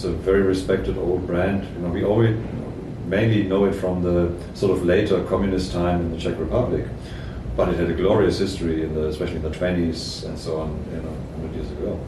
[0.00, 1.62] it's a very respected old brand.
[1.74, 2.34] You know, we always
[3.06, 6.86] mainly know it from the sort of later communist time in the Czech Republic,
[7.54, 10.70] but it had a glorious history in the, especially in the 20s and so on,
[10.90, 12.00] you know, 100 years ago.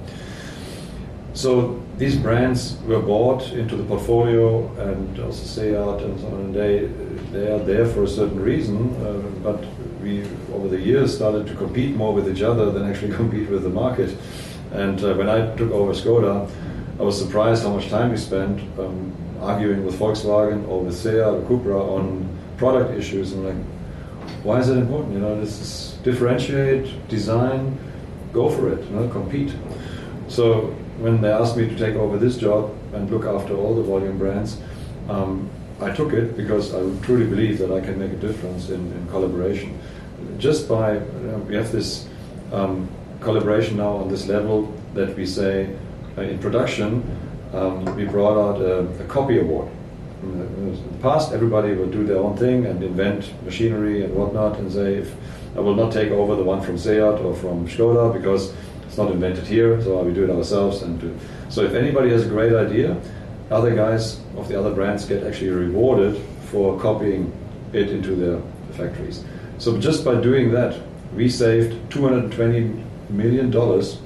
[1.34, 6.54] So these brands were bought into the portfolio and also Seat and so on, and
[6.54, 6.88] they
[7.30, 9.62] they are there for a certain reason, uh, but
[10.02, 10.24] we
[10.54, 13.74] over the years started to compete more with each other than actually compete with the
[13.84, 14.16] market.
[14.72, 16.48] And uh, when I took over Skoda,
[16.98, 21.20] I was surprised how much time we spent um, arguing with Volkswagen or with Seat
[21.20, 22.28] or Cupra on
[22.58, 23.32] product issues.
[23.32, 23.66] And like,
[24.44, 25.14] why is it important?
[25.14, 27.78] You know, this is differentiate, design,
[28.32, 28.84] go for it.
[28.84, 29.54] You know, compete.
[30.28, 33.82] So when they asked me to take over this job and look after all the
[33.82, 34.60] volume brands,
[35.08, 35.50] um,
[35.80, 39.08] I took it because I truly believe that I can make a difference in, in
[39.08, 39.78] collaboration.
[40.38, 42.06] Just by, you know, we have this
[42.52, 42.88] um,
[43.20, 45.74] collaboration now on this level that we say
[46.16, 47.02] in production,
[47.52, 49.68] um, we brought out a, a copy award.
[50.22, 54.70] In the past, everybody would do their own thing and invent machinery and whatnot and
[54.70, 55.14] say, if
[55.56, 58.54] I will not take over the one from Seat or from Skoda because
[58.86, 60.82] it's not invented here, so we do it ourselves.
[60.82, 61.18] And do.
[61.48, 63.00] so, if anybody has a great idea,
[63.50, 66.20] other guys of the other brands get actually rewarded
[66.50, 67.32] for copying
[67.72, 68.40] it into their
[68.72, 69.24] factories.
[69.58, 70.80] So, just by doing that,
[71.14, 73.98] we saved 220 million dollars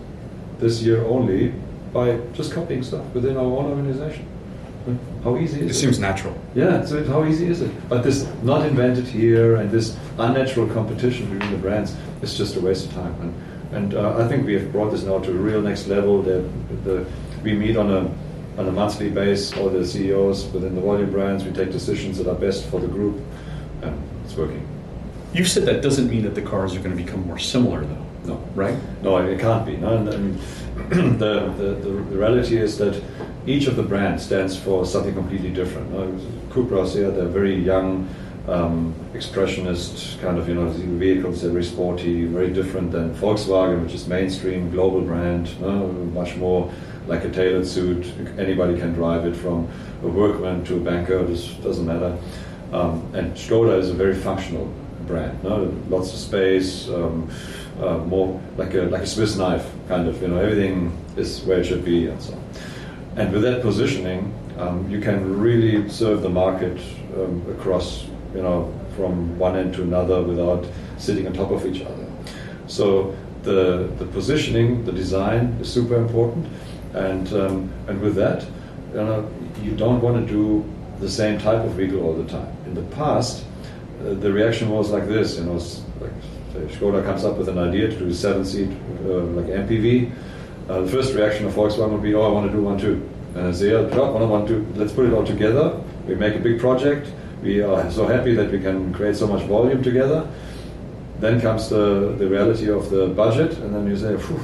[0.58, 1.52] this year only
[1.96, 4.26] by just copying stuff within our own organization.
[5.24, 5.70] How easy is it?
[5.70, 6.36] It seems natural.
[6.54, 7.72] Yeah, so how easy is it?
[7.88, 12.60] But this not invented here and this unnatural competition between the brands is just a
[12.60, 13.14] waste of time.
[13.22, 13.32] And,
[13.76, 16.22] and uh, I think we have brought this now to a real next level.
[16.22, 16.42] That
[16.84, 17.06] the,
[17.42, 18.00] we meet on a
[18.60, 21.44] on a monthly basis, all the CEOs within the volume brands.
[21.44, 23.16] We take decisions that are best for the group,
[23.82, 24.66] and it's working.
[25.34, 28.06] You said that doesn't mean that the cars are going to become more similar, though.
[28.26, 28.76] No, right?
[29.02, 29.76] No, it can't be.
[29.76, 30.38] No, and, and
[30.90, 33.02] the, the, the reality is that
[33.46, 35.90] each of the brands stands for something completely different.
[35.90, 36.06] No?
[36.50, 38.08] Cupra, Seat, they're very young,
[38.46, 41.42] um, expressionist kind of you know vehicles.
[41.42, 45.88] They're very sporty, very different than Volkswagen, which is mainstream global brand, no?
[45.88, 46.72] much more
[47.08, 48.06] like a tailored suit.
[48.38, 49.68] Anybody can drive it, from
[50.02, 51.24] a workman to a banker.
[51.24, 52.16] This doesn't matter.
[52.72, 54.72] Um, and Skoda is a very functional
[55.06, 55.42] brand.
[55.42, 55.72] No?
[55.88, 56.88] Lots of space.
[56.88, 57.30] Um,
[57.80, 60.20] uh, more like a like a Swiss knife kind of.
[60.22, 62.32] You know, everything is where it should be, and so.
[62.32, 62.44] on.
[63.16, 66.78] And with that positioning, um, you can really serve the market
[67.16, 70.66] um, across, you know, from one end to another without
[70.98, 72.06] sitting on top of each other.
[72.66, 76.46] So the the positioning, the design is super important,
[76.92, 78.44] and um, and with that,
[78.90, 79.30] you know,
[79.62, 80.64] you don't want to do
[81.00, 82.52] the same type of vehicle all the time.
[82.66, 83.44] In the past,
[84.00, 85.60] uh, the reaction was like this, you know,
[86.68, 88.70] Skoda comes up with an idea to do a seven-seat
[89.04, 90.12] uh, like MPV.
[90.68, 93.08] Uh, the first reaction of Volkswagen would be, "Oh, I want to do one too."
[93.36, 95.78] And I say, yeah, I want to, let's put it all together.
[96.08, 97.12] We make a big project.
[97.42, 100.26] We are so happy that we can create so much volume together.
[101.20, 104.40] Then comes the, the reality of the budget, and then you say, Phew,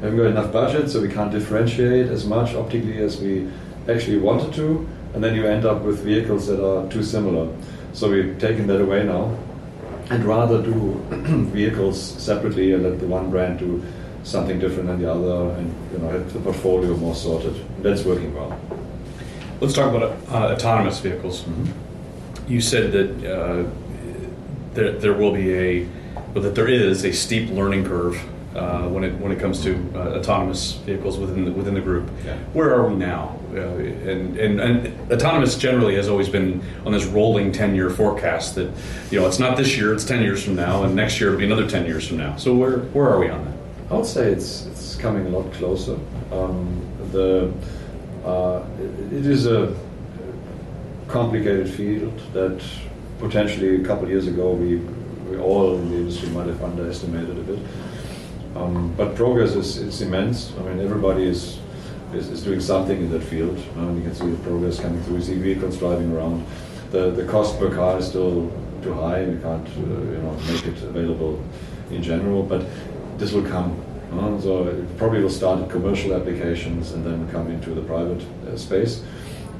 [0.00, 3.48] haven't got enough budget, so we can't differentiate as much optically as we
[3.88, 4.88] actually wanted to.
[5.14, 7.48] And then you end up with vehicles that are too similar.
[7.92, 9.38] So we've taken that away now
[10.10, 10.94] and rather do
[11.52, 13.82] vehicles separately and let the one brand do
[14.22, 17.54] something different than the other and you know have the portfolio more sorted.
[17.82, 18.58] That's working well.
[19.60, 21.42] Let's talk about uh, autonomous vehicles.
[21.42, 22.52] Mm-hmm.
[22.52, 23.68] You said that uh,
[24.74, 25.88] there, there will be a,
[26.34, 28.22] well, that there is a steep learning curve
[28.56, 32.08] uh, when it when it comes to uh, autonomous vehicles within the, within the group.
[32.24, 32.36] Yeah.
[32.52, 33.38] Where are we now?
[33.52, 38.54] Uh, and, and, and autonomous generally has always been on this rolling ten year forecast
[38.54, 38.70] that
[39.10, 41.38] you know it's not this year, it's ten years from now, and next year it'll
[41.38, 42.36] be another ten years from now.
[42.36, 43.54] So where where are we on that?
[43.90, 45.98] I would say it's it's coming a lot closer.
[46.32, 47.52] Um, the
[48.24, 48.64] uh,
[49.12, 49.74] it is a
[51.08, 52.60] complicated field that
[53.20, 54.76] potentially a couple of years ago we,
[55.30, 57.58] we all in the industry might have underestimated a bit.
[58.56, 60.52] Um, but progress is, is immense.
[60.58, 61.58] I mean, everybody is,
[62.14, 63.58] is, is doing something in that field.
[63.76, 65.16] Um, you can see the progress coming through.
[65.16, 66.46] You see vehicles driving around.
[66.90, 68.50] The, the cost per car is still
[68.82, 69.24] too high.
[69.24, 71.42] We can't uh, you know, make it available
[71.90, 72.66] in general, but
[73.18, 73.78] this will come.
[74.12, 78.24] Uh, so it probably will start in commercial applications and then come into the private
[78.48, 79.02] uh, space.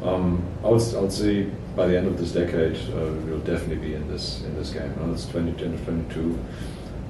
[0.03, 3.77] Um, I, would, I would say by the end of this decade, uh, we'll definitely
[3.77, 4.95] be in this in this game.
[5.01, 6.39] Uh, it's 2010 to 22.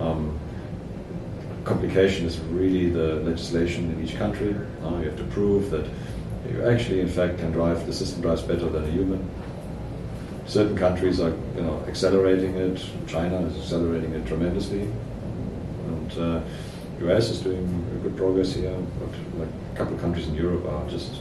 [0.00, 0.38] Um,
[1.66, 4.54] complication is really the legislation in each country.
[4.84, 5.84] Uh, you have to prove that
[6.48, 9.28] you actually, in fact, can drive, the system drives better than a human.
[10.46, 12.80] Certain countries are you know, accelerating it.
[13.08, 14.82] China is accelerating it tremendously.
[15.88, 16.40] And uh,
[17.08, 17.66] US is doing
[18.04, 21.20] good progress here, but like a couple of countries in Europe are just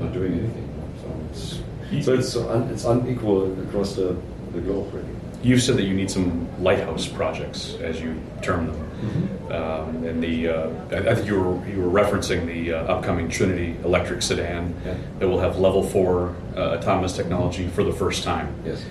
[0.00, 0.68] not doing anything.
[1.00, 4.16] So it's, so it's, un, it's unequal across the,
[4.52, 5.19] the globe, really.
[5.42, 8.90] You said that you need some lighthouse projects, as you term them.
[9.00, 9.52] Mm-hmm.
[9.52, 13.30] Um, and the uh, I, I, think you were you were referencing the uh, upcoming
[13.30, 14.94] Trinity electric sedan yeah.
[15.18, 18.54] that will have level four uh, autonomous technology for the first time.
[18.64, 18.84] Yes.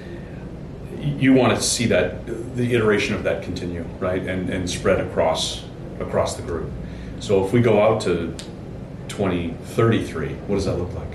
[0.97, 5.63] You want to see that the iteration of that continue, right, and and spread across
[5.99, 6.71] across the group.
[7.19, 8.35] So if we go out to
[9.09, 11.09] 2033, what does that look like?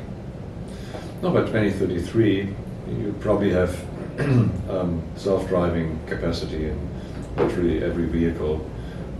[1.22, 2.54] No, by 2033,
[2.88, 3.74] you probably have
[4.70, 6.88] um, self-driving capacity in
[7.36, 8.68] literally every vehicle.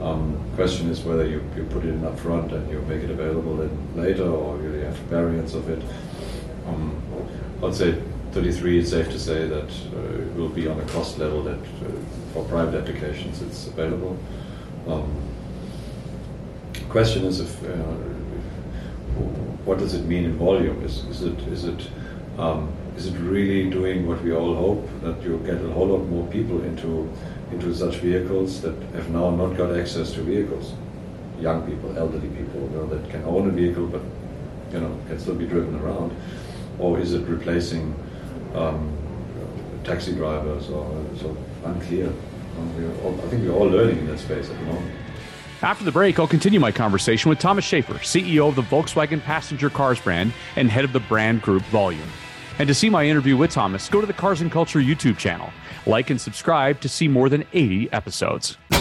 [0.00, 3.10] Um, question is whether you, you put it in up front and you make it
[3.10, 5.82] available later, or you have variants of it.
[6.66, 7.02] Um,
[7.62, 8.00] I'd say
[8.32, 8.80] 33.
[8.80, 11.92] It's safe to say that uh, it will be on a cost level that uh,
[12.32, 14.18] for private applications it's available.
[14.88, 15.10] Um,
[16.88, 17.76] question is if uh,
[19.64, 20.84] what does it mean in volume?
[20.84, 21.88] Is, is it is it
[22.38, 26.06] um, is it really doing what we all hope that you get a whole lot
[26.08, 27.10] more people into
[27.50, 30.74] into such vehicles that have now not got access to vehicles?
[31.40, 34.02] Young people, elderly people, you know, that can own a vehicle but
[34.72, 36.14] you know can still be driven around,
[36.78, 37.94] or is it replacing
[38.54, 38.96] um,
[39.82, 40.70] taxi drivers?
[40.70, 42.12] Or so unclear.
[42.56, 44.94] Um, all, I think we're all learning in that space at the moment.
[45.62, 49.70] After the break, I'll continue my conversation with Thomas Schaefer, CEO of the Volkswagen passenger
[49.70, 52.08] cars brand and head of the brand group Volume.
[52.58, 55.50] And to see my interview with Thomas, go to the Cars and Culture YouTube channel.
[55.86, 58.56] Like and subscribe to see more than 80 episodes.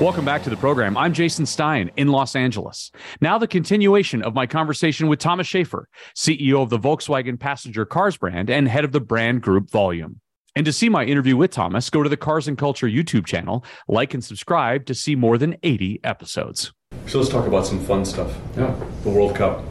[0.00, 0.96] Welcome back to the program.
[0.96, 2.90] I'm Jason Stein in Los Angeles.
[3.20, 8.16] Now, the continuation of my conversation with Thomas Schaefer, CEO of the Volkswagen passenger cars
[8.16, 10.20] brand and head of the brand group Volume.
[10.56, 13.64] And to see my interview with Thomas, go to the Cars and Culture YouTube channel,
[13.86, 16.72] like and subscribe to see more than 80 episodes.
[17.06, 18.36] So let's talk about some fun stuff.
[18.56, 18.74] Yeah.
[19.04, 19.62] The World Cup.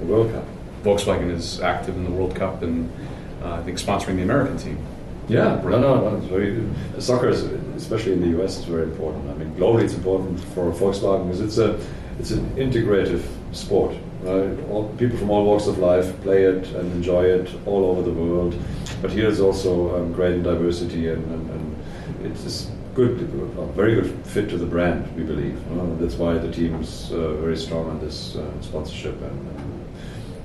[0.00, 0.44] The World Cup.
[0.82, 2.92] Volkswagen is active in the World Cup and
[3.42, 4.84] uh, I think sponsoring the American team.
[5.28, 6.64] Yeah, no, no, no, it's very.
[6.98, 7.42] Soccer, is,
[7.76, 9.28] especially in the US, is very important.
[9.28, 11.78] I mean, globally, it's important for Volkswagen because it's a,
[12.18, 13.94] it's an integrative sport.
[14.22, 14.58] Right?
[14.70, 18.12] All, people from all walks of life play it and enjoy it all over the
[18.12, 18.54] world.
[19.02, 23.20] But here it's also um, great diversity, and, and, and it's good,
[23.58, 25.14] a very good fit to the brand.
[25.14, 25.56] We believe.
[25.70, 29.88] Uh, that's why the team is uh, very strong on this uh, sponsorship and, and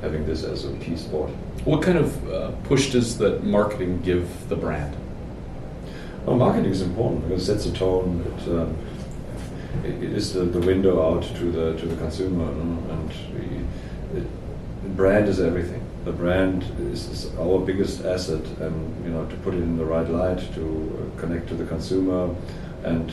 [0.04, 1.32] having this as a key sport.
[1.64, 4.96] What kind of uh, push does the marketing give the brand?
[6.26, 8.22] Well, marketing is important because it sets a tone.
[8.28, 8.78] It, um,
[9.84, 14.28] it, it is the, the window out to the to the consumer, and we, it,
[14.84, 15.82] the brand is everything.
[16.04, 19.86] The brand is, is, our biggest asset, and you know to put it in the
[19.86, 22.36] right light, to connect to the consumer,
[22.84, 23.10] and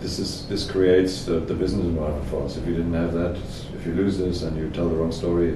[0.00, 2.56] this is this creates the, the business environment for us.
[2.56, 3.36] If you didn't have that,
[3.76, 5.54] if you lose this and you tell the wrong story,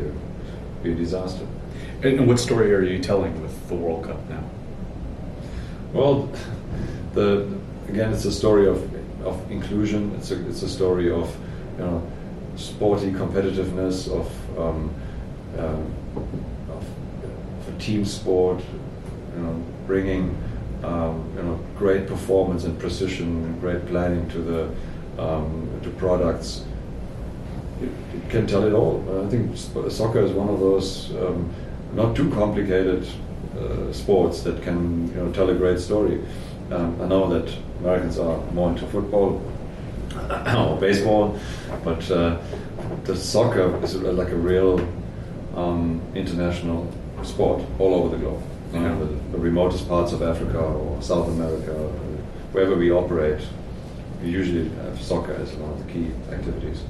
[0.83, 1.47] be a disaster.
[2.03, 4.43] And what story are you telling with the World Cup now?
[5.93, 6.33] Well,
[7.15, 7.49] the
[7.89, 8.79] again, it's a story of
[9.25, 10.15] of inclusion.
[10.17, 11.35] It's a it's a story of
[11.79, 12.03] you know
[12.57, 14.95] sporty competitiveness of um,
[15.59, 16.27] um, of,
[16.71, 18.63] of, a team sport.
[19.37, 20.37] You know, bringing
[20.83, 26.65] um, you know great performance and precision, and great planning to the um, to products.
[27.83, 29.05] It, it, can tell it all.
[29.25, 29.57] I think
[29.91, 31.53] soccer is one of those um,
[31.95, 33.07] not too complicated
[33.59, 36.23] uh, sports that can you know tell a great story.
[36.71, 39.43] Um, I know that Americans are more into football
[40.57, 41.39] or baseball,
[41.85, 42.39] but uh,
[43.05, 44.81] the soccer is like a real
[45.55, 46.91] um, international
[47.23, 48.43] sport all over the globe.
[48.73, 51.73] You know, the, the, remotest parts of Africa or South America,
[52.53, 53.43] wherever we operate,
[54.23, 56.83] we usually have soccer as one of the key activities.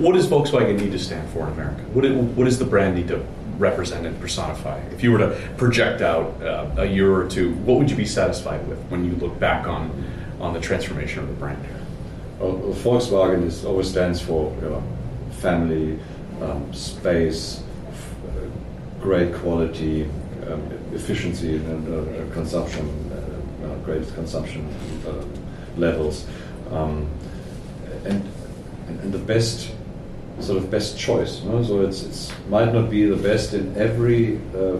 [0.00, 1.82] What does Volkswagen need to stand for in America?
[1.92, 3.22] What, it, what does the brand need to
[3.58, 4.78] represent and personify?
[4.92, 8.06] If you were to project out uh, a year or two, what would you be
[8.06, 9.90] satisfied with when you look back on
[10.40, 11.76] on the transformation of the brand here?
[12.38, 14.82] Well, Volkswagen is, always stands for you know,
[15.32, 15.98] family,
[16.40, 17.62] um, space,
[18.24, 20.04] uh, great quality,
[20.48, 20.62] um,
[20.94, 24.66] efficiency, and uh, consumption, uh, uh great consumption
[25.06, 26.26] uh, levels,
[26.70, 27.06] um,
[28.06, 28.26] and,
[28.88, 29.74] and the best
[30.42, 31.40] sort of best choice.
[31.40, 34.78] So it's it's might not be the best in every uh,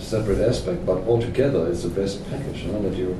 [0.00, 3.16] separate aspect, but altogether it's the best package that you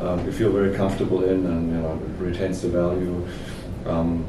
[0.00, 3.26] um, you feel very comfortable in, and you know it retains the value.
[3.86, 4.24] Um,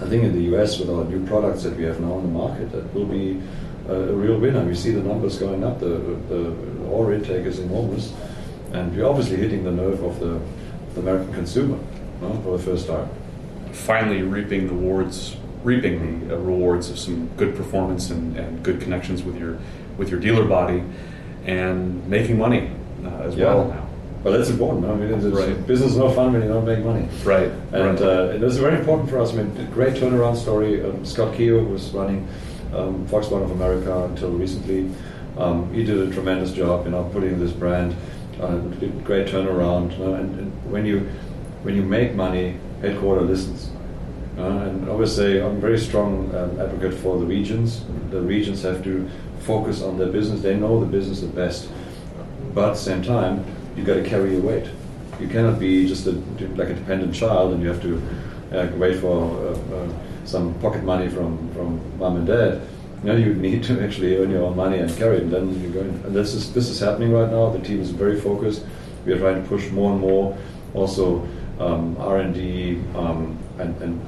[0.00, 2.28] I think in the US with our new products that we have now on the
[2.28, 3.40] market, that will be
[3.88, 4.64] a, a real winner.
[4.64, 5.80] We see the numbers going up.
[5.80, 8.12] The, the, order intake is enormous,
[8.72, 10.38] and we're obviously hitting the nerve of the,
[10.92, 11.78] the American consumer
[12.20, 13.08] for the first time.
[13.72, 18.80] Finally, reaping the rewards reaping the uh, rewards of some good performance and, and good
[18.80, 19.58] connections with your
[19.96, 20.82] with your dealer body
[21.44, 22.70] and making money
[23.04, 23.46] uh, as yeah.
[23.46, 23.88] well now.
[24.22, 24.86] Well, that's important.
[24.86, 25.66] I mean, it's, right.
[25.66, 27.08] business is no fun when you don't make money.
[27.24, 27.50] Right.
[27.72, 28.02] And right.
[28.02, 29.32] Uh, it was very important for us.
[29.32, 30.84] I mean, great turnaround story.
[30.84, 32.28] Um, Scott Keogh was running
[32.72, 34.90] um, Volkswagen of America until recently.
[35.36, 37.96] Um, he did a tremendous job, you know, putting this brand.
[38.40, 38.58] Uh,
[39.04, 39.98] great turnaround.
[39.98, 41.00] You know, and, and, when you
[41.64, 43.70] when you make money, headquarter listens.
[44.38, 47.84] Uh, and obviously, I'm a very strong um, advocate for the regions.
[48.10, 49.08] The regions have to
[49.40, 50.40] focus on their business.
[50.40, 51.68] They know the business the best.
[52.54, 53.44] But at the same time,
[53.76, 54.68] you've got to carry your weight.
[55.20, 56.12] You cannot be just a,
[56.56, 58.02] like a dependent child and you have to
[58.52, 59.88] uh, wait for uh, uh,
[60.24, 62.62] some pocket money from, from mom and dad.
[63.02, 65.22] Know, you need to actually earn your own money and carry it.
[65.24, 66.02] And then you're going.
[66.04, 67.50] And this is this is happening right now.
[67.50, 68.64] The team is very focused.
[69.04, 70.38] We are trying to push more and more.
[70.74, 71.26] Also,
[71.58, 74.00] um, R and D um, and, and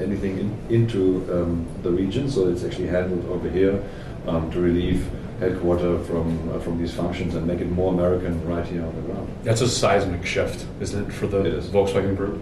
[0.00, 3.82] anything in, into um, the region, so it's actually handled over here
[4.26, 5.08] um, to relieve
[5.40, 9.02] headquarter from uh, from these functions and make it more American right here on the
[9.02, 9.28] ground.
[9.42, 12.40] That's a seismic shift, isn't it, for the it Volkswagen Group?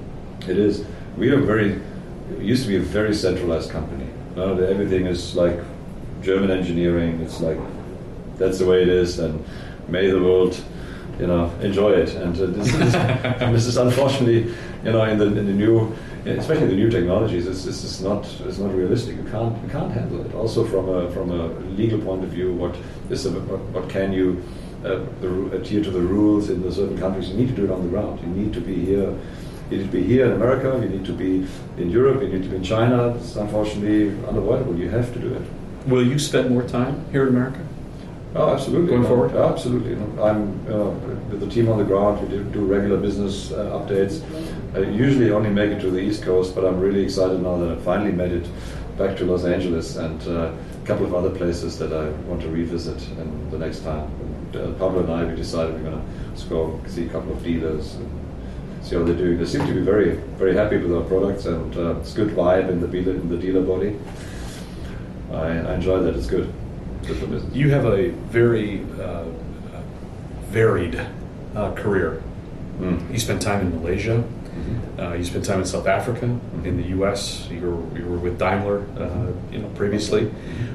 [0.49, 0.85] It is.
[1.17, 1.81] We are very
[2.41, 4.07] used to be a very centralized company.
[4.37, 5.59] Now everything is like
[6.23, 7.21] German engineering.
[7.21, 7.59] It's like
[8.37, 9.45] that's the way it is, and
[9.89, 10.61] may the world,
[11.19, 12.15] you know, enjoy it.
[12.15, 12.93] And uh, this, is,
[13.53, 14.55] this is unfortunately,
[14.85, 15.95] you know, in the in the new
[16.27, 19.17] especially the new technologies, it's, it's, it's, not it's not realistic.
[19.17, 20.35] You can't you can't handle it.
[20.35, 22.77] Also from a from a legal point of view, what
[23.11, 24.43] is a, what, what can you
[24.85, 27.29] uh, the, adhere to the rules in the certain countries?
[27.29, 28.21] You need to do it on the ground.
[28.21, 29.17] You need to be here.
[29.71, 30.79] You need to be here in America.
[30.83, 31.47] You need to be
[31.79, 32.23] in Europe.
[32.23, 33.15] You need to be in China.
[33.17, 34.77] It's unfortunately unavoidable.
[34.77, 35.43] You have to do it.
[35.87, 37.61] Will you spend more time here in America?
[38.37, 38.91] Oh, absolutely.
[38.91, 39.37] Going forward?
[39.37, 39.95] absolutely.
[40.21, 40.91] I'm uh,
[41.31, 42.21] with the team on the ground.
[42.23, 44.23] We do, do regular business uh, updates.
[44.75, 47.71] I usually only make it to the East Coast, but I'm really excited now that
[47.71, 48.49] I finally made it
[48.99, 52.49] back to Los Angeles and uh, a couple of other places that I want to
[52.49, 54.11] revisit in the next time.
[54.21, 56.05] And, uh, Pablo and I, we decided we're going
[56.37, 58.11] to go see a couple of dealers and
[58.83, 59.39] see how they're doing.
[59.39, 62.69] They seem to be very, very happy with our products, and uh, it's good vibe
[62.69, 63.97] in the dealer, in the dealer body.
[65.31, 66.17] I, I enjoy that.
[66.17, 66.53] It's good.
[67.07, 67.55] Good for business.
[67.55, 69.25] You have a very uh,
[70.47, 71.01] varied
[71.55, 72.25] uh, career.
[72.81, 73.13] Mm.
[73.13, 74.25] You spent time in Malaysia
[74.99, 76.27] Uh, you spent time in South Africa,
[76.65, 77.49] in the U.S.
[77.51, 80.31] You were, you were with Daimler, uh, you know, previously.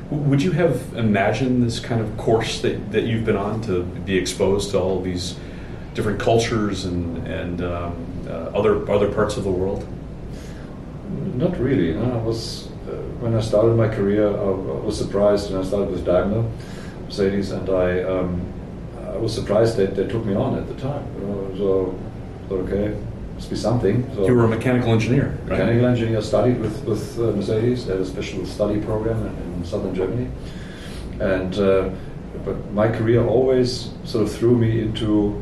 [0.09, 3.83] W- Would you have imagined this kind of course that, that you've been on to
[3.83, 5.37] be exposed to all these
[5.93, 7.95] different cultures and and um,
[8.27, 9.87] uh, other other parts of the world?
[11.35, 11.93] Not really.
[11.93, 14.51] No, I was uh, when I started my career, I,
[14.85, 16.43] was surprised when I started with Daimler,
[17.05, 18.41] Mercedes, and I um,
[19.01, 21.05] I was surprised that they took me on at the time.
[21.57, 21.97] So
[22.49, 22.97] thought, okay,
[23.39, 24.03] must be something.
[24.15, 25.51] So You were a mechanical engineer, right?
[25.51, 27.85] mechanical engineer, studied with with uh, Mercedes.
[27.85, 30.27] They had a special study program in, in southern Germany,
[31.21, 31.89] and uh,
[32.45, 35.41] but my career always sort of threw me into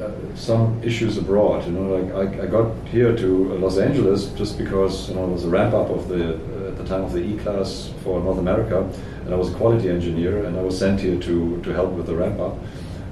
[0.00, 1.66] uh, some issues abroad.
[1.66, 3.28] You know, like I, I got here to
[3.64, 6.76] Los Angeles just because you know it was a ramp up of the uh, at
[6.78, 8.78] the time of the E class for North America,
[9.24, 12.06] and I was a quality engineer, and I was sent here to to help with
[12.06, 12.54] the ramp up.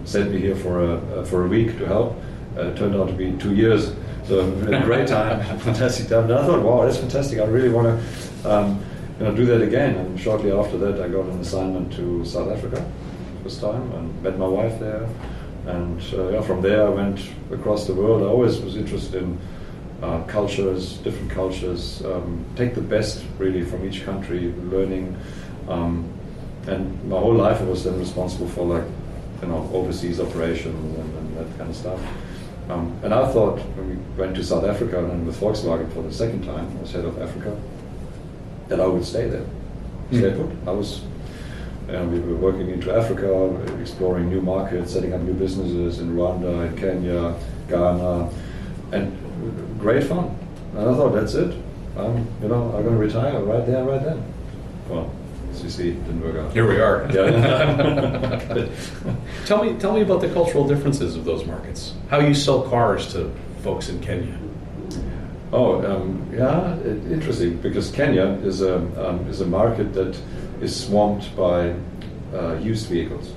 [0.04, 2.16] Sent me here for a uh, for a week to help.
[2.60, 3.94] Uh, turned out to be two years.
[4.24, 6.24] So a great time, fantastic time.
[6.24, 7.38] And I thought, wow, that's fantastic.
[7.38, 8.50] I really want to.
[8.50, 8.84] Um,
[9.20, 9.96] you know, do that again.
[9.96, 12.82] And shortly after that, I got an assignment to South Africa,
[13.42, 15.06] first time, and met my wife there.
[15.66, 17.20] And uh, yeah, from there, I went
[17.52, 18.22] across the world.
[18.22, 19.38] I always was interested in
[20.02, 22.02] uh, cultures, different cultures.
[22.02, 25.14] Um, take the best really from each country, learning.
[25.68, 26.10] Um,
[26.66, 28.88] and my whole life, I was then responsible for like,
[29.42, 32.00] you know, overseas operations and, and that kind of stuff.
[32.70, 36.12] Um, and I thought when we went to South Africa and with Volkswagen for the
[36.12, 37.60] second time, I was head of Africa,
[38.68, 39.44] that I would stay there.
[40.12, 40.50] Stay put.
[40.66, 41.02] I was
[41.90, 46.68] and we were working into Africa, exploring new markets, setting up new businesses in Rwanda,
[46.68, 47.34] in Kenya,
[47.68, 48.30] Ghana,
[48.92, 50.38] and great fun.
[50.76, 51.52] And I thought, that's it.
[51.96, 54.22] I'm, you know, I'm going to retire right there, right then.
[54.88, 55.12] Well,
[55.60, 56.52] as you see, didn't work out.
[56.52, 57.08] Here we are.
[57.10, 58.68] Yeah.
[59.46, 61.94] tell me, tell me about the cultural differences of those markets.
[62.08, 63.32] How you sell cars to
[63.62, 64.38] folks in Kenya.
[65.52, 70.16] Oh, um, yeah, it, interesting because Kenya is a um, is a market that
[70.60, 71.74] is swamped by
[72.32, 73.32] uh, used vehicles.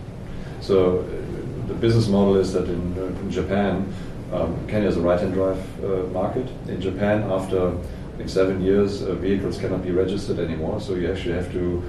[0.62, 3.92] So uh, the business model is that in, uh, in Japan,
[4.32, 6.48] um, Kenya is a right-hand drive uh, market.
[6.68, 7.70] In Japan, after
[8.14, 11.82] I think seven years, uh, vehicles cannot be registered anymore, so you actually have to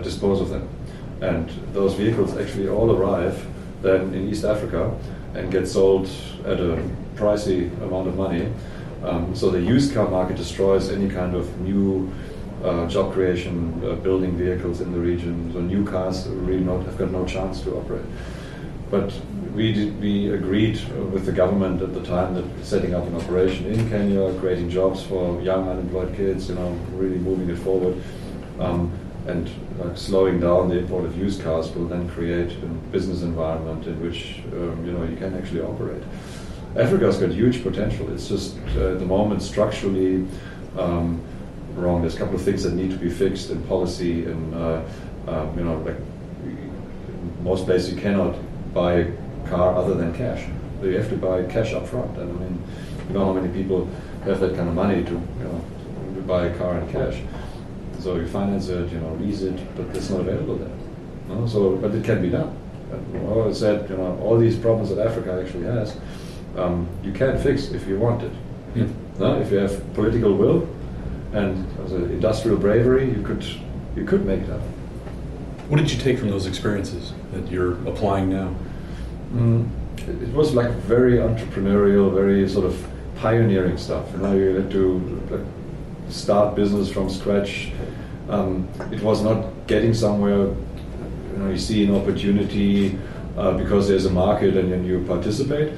[0.00, 0.68] dispose of them.
[1.20, 3.46] And those vehicles actually all arrive
[3.82, 4.96] then in East Africa
[5.34, 6.08] and get sold
[6.44, 6.82] at a
[7.16, 8.52] pricey amount of money.
[9.02, 12.12] Um, so the used car market destroys any kind of new
[12.62, 15.52] uh, job creation, uh, building vehicles in the region.
[15.52, 18.04] So new cars really not, have got no chance to operate.
[18.90, 19.12] But
[19.54, 20.80] we did, we agreed
[21.12, 25.02] with the government at the time that setting up an operation in Kenya, creating jobs
[25.02, 28.00] for young unemployed kids, you know, really moving it forward,
[28.60, 28.92] um,
[29.26, 33.86] and like slowing down the import of used cars will then create a business environment
[33.86, 36.02] in which um, you know you can actually operate.
[36.76, 38.12] Africa's got huge potential.
[38.12, 40.26] It's just uh, at the moment structurally
[40.78, 41.22] um,
[41.74, 42.00] wrong.
[42.00, 44.82] There's a couple of things that need to be fixed in policy, and uh,
[45.28, 45.96] um, you know, like
[47.42, 48.36] most places you cannot
[48.72, 50.48] buy a car other than cash.
[50.82, 52.16] You have to buy cash up front.
[52.18, 52.62] And I mean,
[53.08, 53.88] you know how many people
[54.24, 55.64] have that kind of money to you know
[56.14, 57.22] to buy a car in cash.
[58.02, 60.76] So you finance it, you know, lease it, but it's not available there.
[61.28, 61.46] No?
[61.46, 62.56] So, but it can be done.
[62.92, 65.96] I always said, you know, all these problems that Africa actually has,
[66.56, 68.32] um, you can fix if you want it.
[69.20, 69.40] No?
[69.40, 70.68] If you have political will
[71.32, 73.44] and as a industrial bravery, you could
[73.96, 74.72] you could make it happen.
[75.68, 78.54] What did you take from those experiences that you're applying now?
[79.32, 82.86] Mm, it, it was like very entrepreneurial, very sort of
[83.16, 84.10] pioneering stuff.
[84.12, 84.98] You know, you had to
[85.30, 85.46] like,
[86.08, 87.72] start business from scratch.
[88.28, 90.46] Um, it was not getting somewhere.
[90.46, 92.98] You know, you see an opportunity
[93.36, 95.72] uh, because there's a market and then you participate.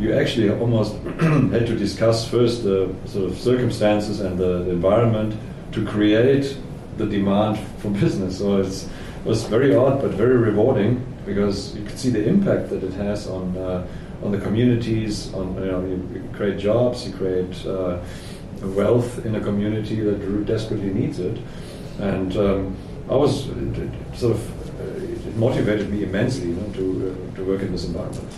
[0.00, 0.96] You actually almost
[1.52, 5.36] had to discuss first the sort of circumstances and the, environment
[5.72, 6.56] to create
[6.96, 8.38] the demand for business.
[8.38, 8.88] So it
[9.24, 13.26] was very odd but very rewarding because you could see the impact that it has
[13.28, 13.86] on uh,
[14.22, 15.32] on the communities.
[15.34, 17.98] On you know, you create jobs, you create uh,
[18.68, 21.38] wealth in a community that desperately needs it,
[21.98, 22.76] and um,
[23.08, 27.36] I was it, it sort of uh, it motivated me immensely, you know, to uh,
[27.36, 28.28] to work in this environment.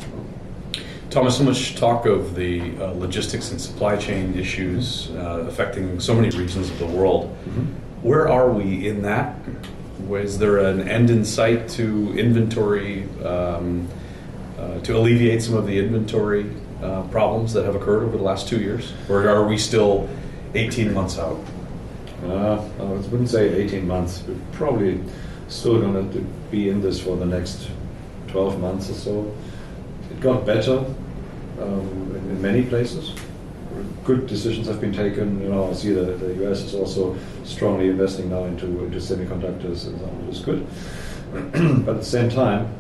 [1.11, 6.15] Thomas, so much talk of the uh, logistics and supply chain issues uh, affecting so
[6.15, 7.31] many regions of the world.
[7.31, 7.63] Mm-hmm.
[8.03, 9.37] Where are we in that?
[10.11, 13.89] Is there an end in sight to inventory, um,
[14.59, 16.51] uh, to alleviate some of the inventory
[16.83, 18.93] uh, problems that have occurred over the last two years?
[19.09, 20.09] Or are we still
[20.55, 21.39] 18 months out?
[22.25, 24.23] Uh, I wouldn't say 18 months.
[24.27, 25.01] We're probably
[25.49, 26.21] still going to
[26.51, 27.69] be in this for the next
[28.29, 29.35] 12 months or so.
[30.11, 30.79] It got better
[31.61, 33.13] um, in, in, many places.
[34.05, 35.41] good decisions have been taken.
[35.41, 39.87] You know, I see that the US is also strongly investing now into, into semiconductors,
[39.87, 40.67] and so on, which is good.
[41.85, 42.73] but at the same time,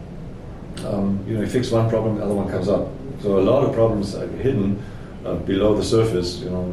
[0.84, 2.88] um, you know, you fix one problem, the other one comes up.
[3.22, 4.82] So a lot of problems are hidden
[5.24, 6.64] uh, below the surface, you know,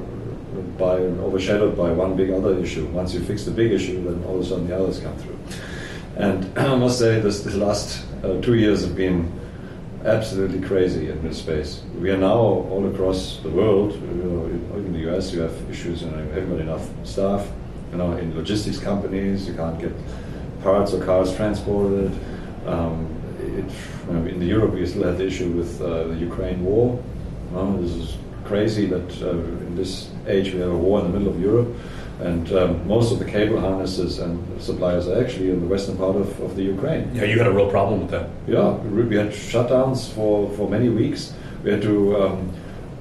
[0.78, 2.86] by overshadowed by one big other issue.
[2.88, 5.38] Once you fix the big issue, then all of a sudden the others come through.
[6.18, 9.32] And I must say, this, this last uh, two years have been
[10.06, 11.82] absolutely crazy in this space.
[11.98, 16.16] We are now all across the world, in the US, you have issues, you you
[16.16, 17.48] haven't got enough staff.
[17.92, 19.94] You know, in logistics companies, you can't get
[20.62, 22.12] parts or cars transported.
[22.66, 23.08] Um,
[24.08, 27.02] you know, in the Europe, we still have the issue with uh, the Ukraine war.
[27.52, 31.18] Know, this is crazy that uh, in this age we have a war in the
[31.18, 31.70] middle of Europe,
[32.20, 36.16] and um, most of the cable harnesses and suppliers are actually in the western part
[36.16, 37.14] of, of the Ukraine.
[37.14, 38.30] Yeah, you had a real problem with that.
[38.48, 41.34] Yeah, we had shutdowns for, for many weeks.
[41.64, 42.54] We had to um,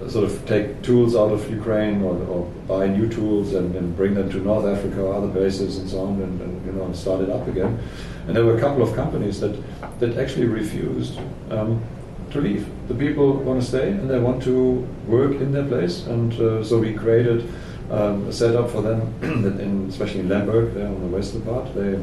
[0.09, 4.14] sort of take tools out of Ukraine or, or buy new tools and, and, bring
[4.14, 7.20] them to North Africa or other bases and so on, and, and, you know start
[7.20, 7.78] it up again.
[8.27, 9.57] And there were a couple of companies that
[10.01, 11.18] that actually refused
[11.51, 11.83] um,
[12.31, 12.66] to leave.
[12.89, 16.64] The people want to stay and they want to work in their place, and uh,
[16.64, 17.49] so we created
[17.91, 21.75] um, a setup for them, that in, especially in Lemberg, there on the western part,
[21.75, 21.99] they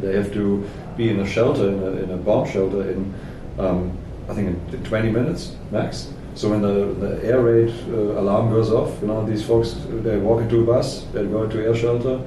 [0.00, 3.14] they have to be in a shelter, in a, in a bomb shelter, in
[3.58, 3.96] um,
[4.28, 6.12] I think in 20 minutes max.
[6.34, 10.18] So when the, the air raid uh, alarm goes off, you know these folks they
[10.18, 12.20] walk into a bus, they go into air shelter,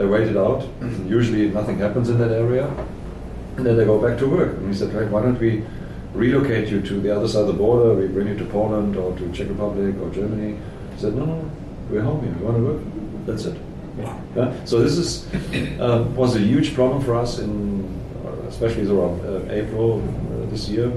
[0.00, 0.66] they wait it out.
[1.06, 2.66] Usually nothing happens in that area,
[3.56, 4.56] and then they go back to work.
[4.56, 5.62] And we said, right, why don't we
[6.14, 7.94] relocate you to the other side of the border?
[7.94, 10.56] We bring you to Poland or to Czech Republic or Germany.
[10.94, 11.50] He said, no, no,
[11.90, 12.34] we're home here.
[12.40, 12.82] You want to work?
[13.26, 13.60] That's it.
[14.34, 14.64] Yeah?
[14.64, 15.28] So this is
[15.78, 17.84] uh, was a huge problem for us in,
[18.24, 20.90] uh, especially around uh, April uh, this year.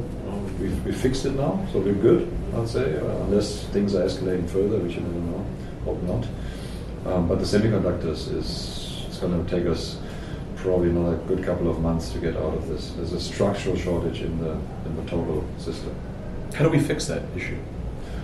[0.61, 2.31] We, we fixed it now, so we're good.
[2.55, 5.45] I'd say, uh, unless things are escalating further, which you never know.
[5.83, 6.25] Hope not.
[7.05, 8.82] Um, but the semiconductors is
[9.27, 9.97] going to take us
[10.55, 12.91] probably another good couple of months to get out of this.
[12.91, 14.51] There's a structural shortage in the
[14.85, 15.93] in the total system.
[16.53, 17.57] How do we fix that issue?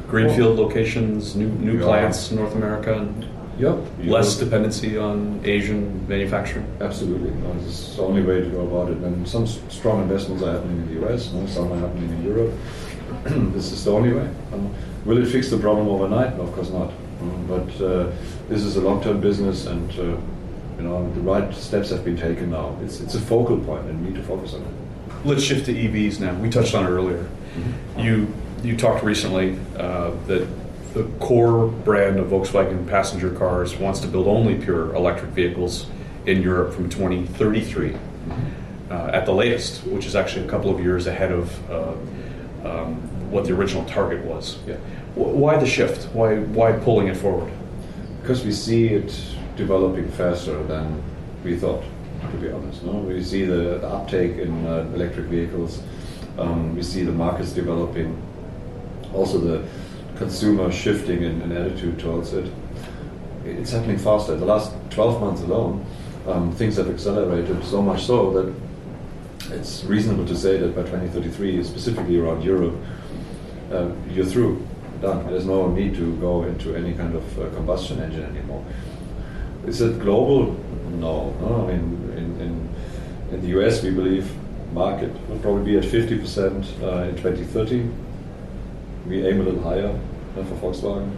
[0.08, 1.86] Greenfield well, locations, new new yeah.
[1.86, 3.28] plants in North America, and
[3.60, 3.78] yep.
[4.04, 6.66] less dependency on Asian manufacturing.
[6.82, 8.98] Absolutely, no, this is the only way to go about it.
[8.98, 12.54] And some strong investments are happening in the US, no, some are happening in Europe.
[13.54, 14.28] this is the only way.
[14.54, 14.74] Um,
[15.06, 16.38] will it fix the problem overnight?
[16.38, 16.92] No, of course not.
[17.22, 18.12] Um, but uh,
[18.48, 20.18] this is a long-term business, and uh,
[20.80, 22.78] you know the right steps have been taken now.
[22.82, 24.68] It's it's a focal point, and we need to focus on it.
[25.26, 26.34] Let's shift to EVs now.
[26.36, 27.24] We touched on it earlier.
[27.24, 28.00] Mm-hmm.
[28.00, 30.48] You you talked recently uh, that
[30.94, 35.86] the core brand of Volkswagen passenger cars wants to build only pure electric vehicles
[36.26, 38.92] in Europe from 2033 mm-hmm.
[38.92, 41.92] uh, at the latest, which is actually a couple of years ahead of uh,
[42.64, 42.96] um,
[43.32, 44.58] what the original target was.
[44.66, 44.78] Yeah.
[45.16, 46.14] Why the shift?
[46.14, 47.52] Why why pulling it forward?
[48.22, 49.14] Because we see it
[49.60, 51.04] developing faster than
[51.44, 51.84] we thought.
[52.32, 55.82] To be honest, no, we see the, the uptake in uh, electric vehicles.
[56.38, 58.10] Um, we see the markets developing.
[59.14, 59.68] Also, the
[60.18, 62.52] consumer shifting in, in, attitude towards it.
[63.46, 64.36] It's happening faster.
[64.36, 65.86] The last 12 months alone,
[66.28, 68.54] um, things have accelerated so much so that
[69.54, 72.76] it's reasonable to say that by 2033, specifically around Europe,
[73.72, 74.66] uh, you're through,
[75.02, 75.26] done.
[75.28, 78.64] There's no need to go into any kind of uh, combustion engine anymore.
[79.66, 80.54] Is it global?
[80.92, 81.32] No.
[81.42, 81.68] no.
[81.68, 82.70] I mean, in, in,
[83.32, 84.32] in the US, we believe
[84.74, 87.90] market will probably be at 50% uh, in 2030.
[89.08, 90.00] We aim a little higher
[90.38, 91.12] uh, for Volkswagen.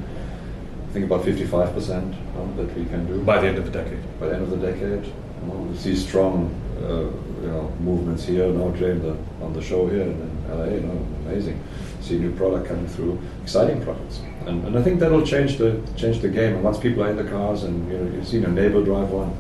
[0.89, 3.21] I think about 55% uh, that we can do.
[3.21, 4.19] By the end of the decade.
[4.19, 5.11] By the end of the decade.
[5.43, 7.03] we see strong uh,
[7.41, 11.07] you know, movements here, now Jane, the, on the show here in LA, you know,
[11.25, 11.61] amazing.
[12.01, 14.21] See new product coming through, exciting products.
[14.45, 16.55] And, and I think that'll change the change the game.
[16.55, 19.09] And once people are in the cars and you know, you've seen a neighbor drive
[19.09, 19.35] one,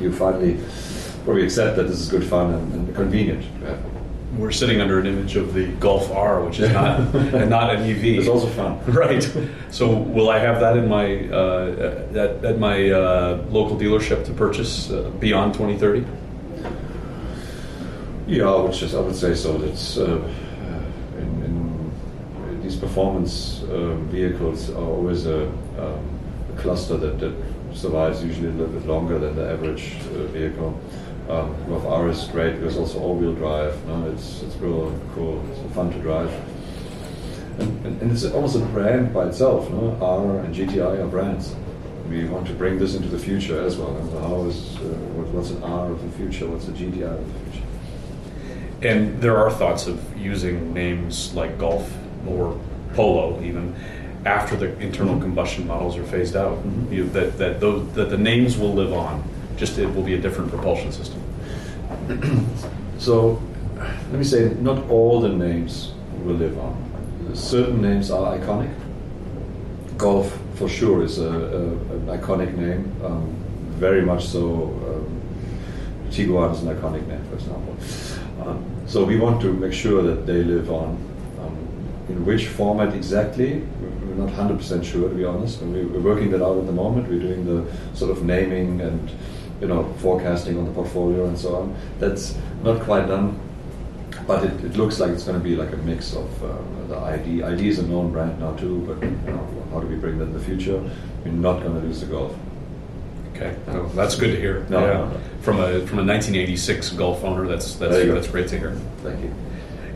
[0.00, 0.58] you finally
[1.24, 3.78] probably accept that this is good fun and, and convenient have.
[4.36, 7.82] We're sitting under an image of the Golf R, which is not and not an
[7.82, 8.04] EV.
[8.18, 9.22] It's also fun, right?
[9.70, 14.32] So, will I have that in my uh, at, at my uh, local dealership to
[14.32, 16.06] purchase uh, beyond 2030?
[18.26, 19.60] Yeah, I would just I would say so.
[19.62, 20.22] It's uh,
[21.16, 26.20] in, in, these performance uh, vehicles are always a, um,
[26.52, 27.34] a, cluster that, that
[27.74, 30.78] survives usually a little bit longer than the average uh, vehicle.
[31.28, 33.84] Um, Golf R is great because also all-wheel drive.
[33.86, 34.10] No?
[34.10, 35.44] It's it's real cool.
[35.50, 36.32] It's fun to drive.
[37.58, 39.68] And, and, and, it's almost a brand by itself.
[39.70, 39.98] No?
[40.00, 41.54] R and GTI are brands.
[42.08, 43.94] We want to bring this into the future as well.
[43.94, 44.80] And how is uh,
[45.16, 46.46] what, what's an R of the future?
[46.46, 47.66] What's a GTI of the future?
[48.80, 51.92] And there are thoughts of using names like Golf
[52.26, 52.58] or
[52.94, 53.74] Polo even
[54.24, 56.58] after the internal combustion models are phased out.
[56.58, 56.92] Mm-hmm.
[56.92, 59.22] You, that that those that the names will live on.
[59.56, 61.22] Just it will be a different propulsion system.
[62.98, 63.40] So,
[63.76, 65.92] let me say, not all the names
[66.24, 67.30] will live on.
[67.32, 68.74] Certain names are iconic.
[69.96, 71.62] Golf, for sure, is a, a,
[71.94, 72.92] an iconic name.
[73.04, 73.36] Um,
[73.78, 74.64] very much so.
[74.64, 75.20] Um,
[76.10, 77.76] Tiguan is an iconic name, for example.
[78.42, 80.98] Um, so we want to make sure that they live on.
[82.08, 85.60] In which format exactly, we're not 100% sure, to be honest.
[85.60, 87.08] And we- we're working that out at the moment.
[87.08, 89.10] We're doing the sort of naming and
[89.60, 91.74] you know forecasting on the portfolio and so on.
[91.98, 92.34] That's
[92.64, 93.38] not quite done,
[94.26, 96.48] but it, it looks like it's going to be like a mix of uh,
[96.88, 97.42] the ID.
[97.42, 100.24] ID is a known brand now too, but you know, how do we bring that
[100.24, 100.80] in the future?
[101.24, 102.34] We're not going to lose the golf.
[103.34, 104.66] Okay, oh, that's good to hear.
[104.68, 104.92] No, yeah.
[104.94, 105.20] no, no.
[105.42, 108.14] From a from a 1986 Golf owner, that's that's go.
[108.14, 108.72] that's great to hear.
[109.02, 109.32] Thank you.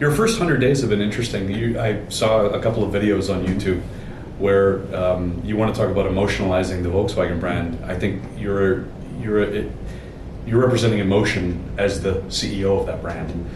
[0.02, 1.48] Your first hundred days have been interesting.
[1.48, 3.80] You, I saw a couple of videos on YouTube
[4.36, 7.78] where um, you want to talk about emotionalizing the Volkswagen brand.
[7.84, 8.84] I think you're
[9.20, 9.70] you're it,
[10.44, 13.48] you're representing emotion as the CEO of that brand.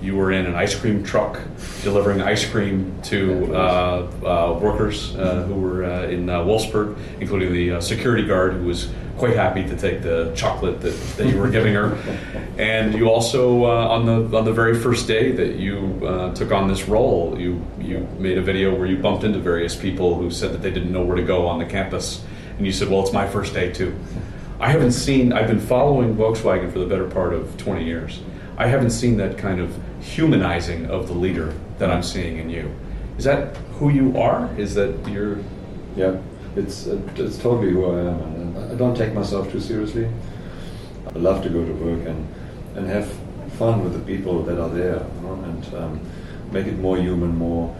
[0.00, 1.38] You were in an ice cream truck
[1.84, 7.52] delivering ice cream to uh, uh, workers uh, who were uh, in uh, Wolfsburg, including
[7.52, 11.38] the uh, security guard who was quite happy to take the chocolate that, that you
[11.38, 11.96] were giving her.
[12.58, 16.52] And you also, uh, on the on the very first day that you uh, took
[16.52, 20.30] on this role, you you made a video where you bumped into various people who
[20.30, 22.24] said that they didn't know where to go on the campus,
[22.56, 23.94] and you said, "Well, it's my first day too."
[24.60, 25.32] I haven't seen.
[25.32, 28.20] I've been following Volkswagen for the better part of 20 years.
[28.56, 32.72] I haven't seen that kind of humanizing of the leader that I'm seeing in you.
[33.18, 34.48] Is that who you are?
[34.56, 35.38] Is that you're?
[35.96, 36.18] Yeah,
[36.54, 40.08] it's it's totally who I am, I don't take myself too seriously.
[41.14, 42.26] I love to go to work and
[42.74, 43.10] and have
[43.58, 46.00] fun with the people that are there, you know, and um,
[46.50, 47.74] make it more human, more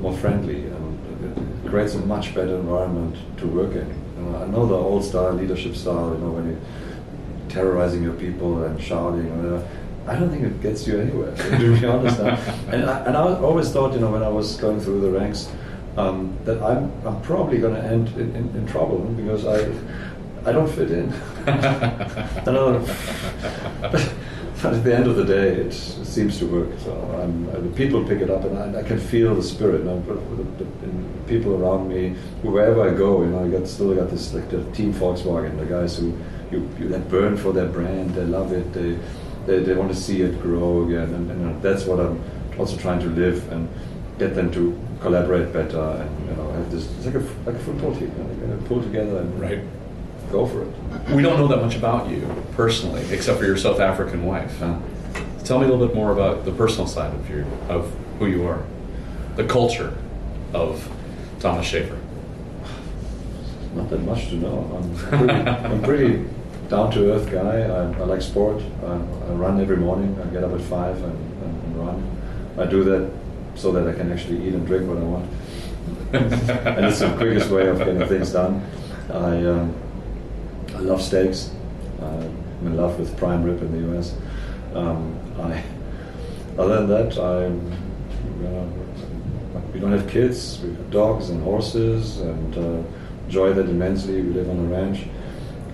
[0.00, 3.88] more friendly, and it creates a much better environment to work in.
[4.16, 6.58] You know, I know the old style leadership style, you know, when you
[7.48, 9.68] terrorizing your people and shouting and whatever.
[10.06, 12.20] I don't think it gets you anywhere, to be honest.
[12.20, 15.50] and, I, and I always thought, you know, when I was going through the ranks,
[15.96, 19.70] um, that I'm, I'm probably going to end in, in, in trouble because I
[20.46, 21.12] I don't fit in.
[21.46, 22.86] I don't.
[23.82, 24.12] But,
[24.62, 26.78] but at the end of the day, it, seems to work.
[26.78, 29.80] So I'm, uh, the people pick it up, and I, I can feel the spirit.
[29.80, 30.92] You know, the, the, the
[31.26, 32.10] people around me,
[32.42, 35.66] wherever I go, you know, I got still got this like the team Volkswagen, the
[35.66, 36.16] guys who
[36.50, 38.96] you, you that burn for their brand, they love it, they
[39.46, 42.22] they, they want to see it grow again, and, and that's what I'm
[42.58, 43.68] also trying to live and
[44.18, 44.72] get them to
[45.10, 48.46] collaborate better, and you know, have this it's like a like a football team, you
[48.48, 49.60] know, pull together and Right.
[50.32, 50.68] go for it.
[51.14, 52.26] We don't know that much about you
[52.56, 54.60] personally, except for your South African wife.
[54.62, 54.78] Uh,
[55.44, 58.44] Tell me a little bit more about the personal side of your of who you
[58.48, 58.64] are,
[59.36, 59.96] the culture
[60.52, 60.88] of
[61.38, 61.96] Thomas Schafer.
[63.76, 64.56] not that much to know.
[64.76, 66.24] I'm pretty, I'm pretty
[66.68, 67.60] down to earth guy.
[67.60, 68.60] I, I like sport.
[68.82, 70.18] I, I run every morning.
[70.20, 71.12] I get up at five and,
[71.44, 71.98] and, and run.
[72.58, 73.08] I do that
[73.56, 75.30] so that I can actually eat and drink what I want.
[76.12, 78.64] and it's the quickest way of getting things done.
[79.10, 79.74] I, um,
[80.74, 81.50] I love steaks.
[82.00, 84.14] I'm in love with prime rib in the US.
[84.74, 85.62] Um, I,
[86.58, 88.72] other than that, you know,
[89.72, 90.60] we don't have kids.
[90.62, 92.82] We have dogs and horses, and uh,
[93.26, 94.22] enjoy that immensely.
[94.22, 95.06] We live on a ranch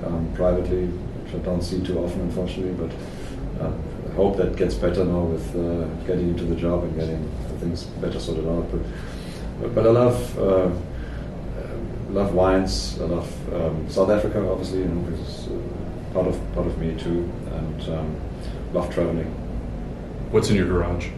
[0.04, 2.74] um, privately, which I don't see too often, unfortunately.
[2.74, 3.72] But uh,
[4.10, 7.30] I hope that gets better now with uh, getting into the job and getting
[7.62, 8.66] things better sorted out.
[8.70, 10.70] But but I love uh,
[12.10, 12.98] love wines.
[13.00, 16.96] I love um, South Africa, obviously, you know, because uh, part of part of me
[16.98, 18.20] too, and um,
[18.72, 19.30] love traveling.
[20.30, 21.08] What's in your garage?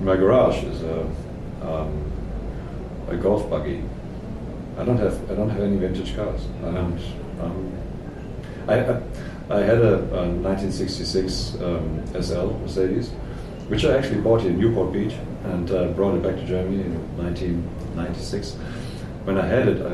[0.00, 1.00] My garage is a,
[1.62, 2.12] um,
[3.08, 3.82] a golf buggy.
[4.78, 6.46] I don't have I don't have any vintage cars.
[6.62, 7.00] And
[7.40, 7.72] um,
[8.66, 9.02] I, I
[9.50, 13.10] I had a, a 1966 um, SL Mercedes,
[13.70, 15.14] which I actually bought in Newport Beach
[15.44, 18.54] and uh, brought it back to Germany in 1996.
[19.24, 19.92] When I had it, I,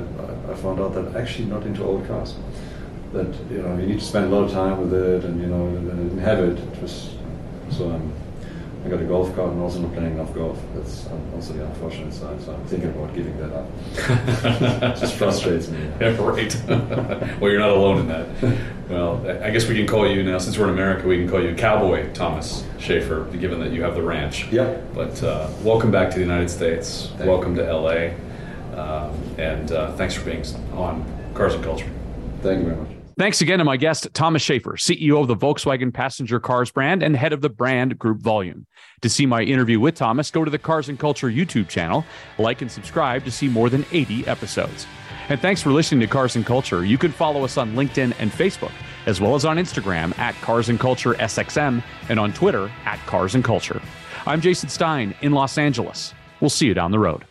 [0.50, 2.34] I- found out that I'm actually not into old cars.
[3.12, 5.46] That you know you need to spend a lot of time with it, and you
[5.48, 6.58] know and I didn't have it.
[6.58, 7.10] It was
[7.70, 8.10] so I'm.
[8.84, 10.58] I got a golf cart and also not playing enough golf.
[10.74, 12.40] That's um, also the unfortunate side.
[12.40, 13.66] So I'm thinking about giving that up.
[14.96, 15.78] it just frustrates me.
[16.00, 16.54] Yeah, right.
[17.40, 18.26] well, you're not alone in that.
[18.88, 21.28] Well, I- I guess we can call you now, since we're in America, we can
[21.28, 24.46] call you Cowboy Thomas Schafer, given that you have the ranch.
[24.52, 24.76] Yeah.
[24.94, 27.10] But uh, welcome back to the United States.
[27.16, 28.10] Thank welcome to LA.
[28.80, 31.88] Um, and uh, thanks for being on Cars and Culture.
[32.42, 32.88] Thank you very much.
[33.18, 37.16] Thanks again to my guest, Thomas Schafer, CEO of the Volkswagen Passenger Cars brand and
[37.16, 38.66] head of the brand group volume.
[39.00, 42.04] To see my interview with Thomas, go to the Cars and Culture YouTube channel,
[42.38, 44.86] like and subscribe to see more than 80 episodes.
[45.28, 46.84] And thanks for listening to Cars and Culture.
[46.84, 48.72] You can follow us on LinkedIn and Facebook,
[49.06, 53.34] as well as on Instagram at Cars and Culture SXM and on Twitter at Cars
[53.34, 53.82] and Culture.
[54.24, 56.14] I'm Jason Stein in Los Angeles.
[56.40, 57.25] We'll see you down the road.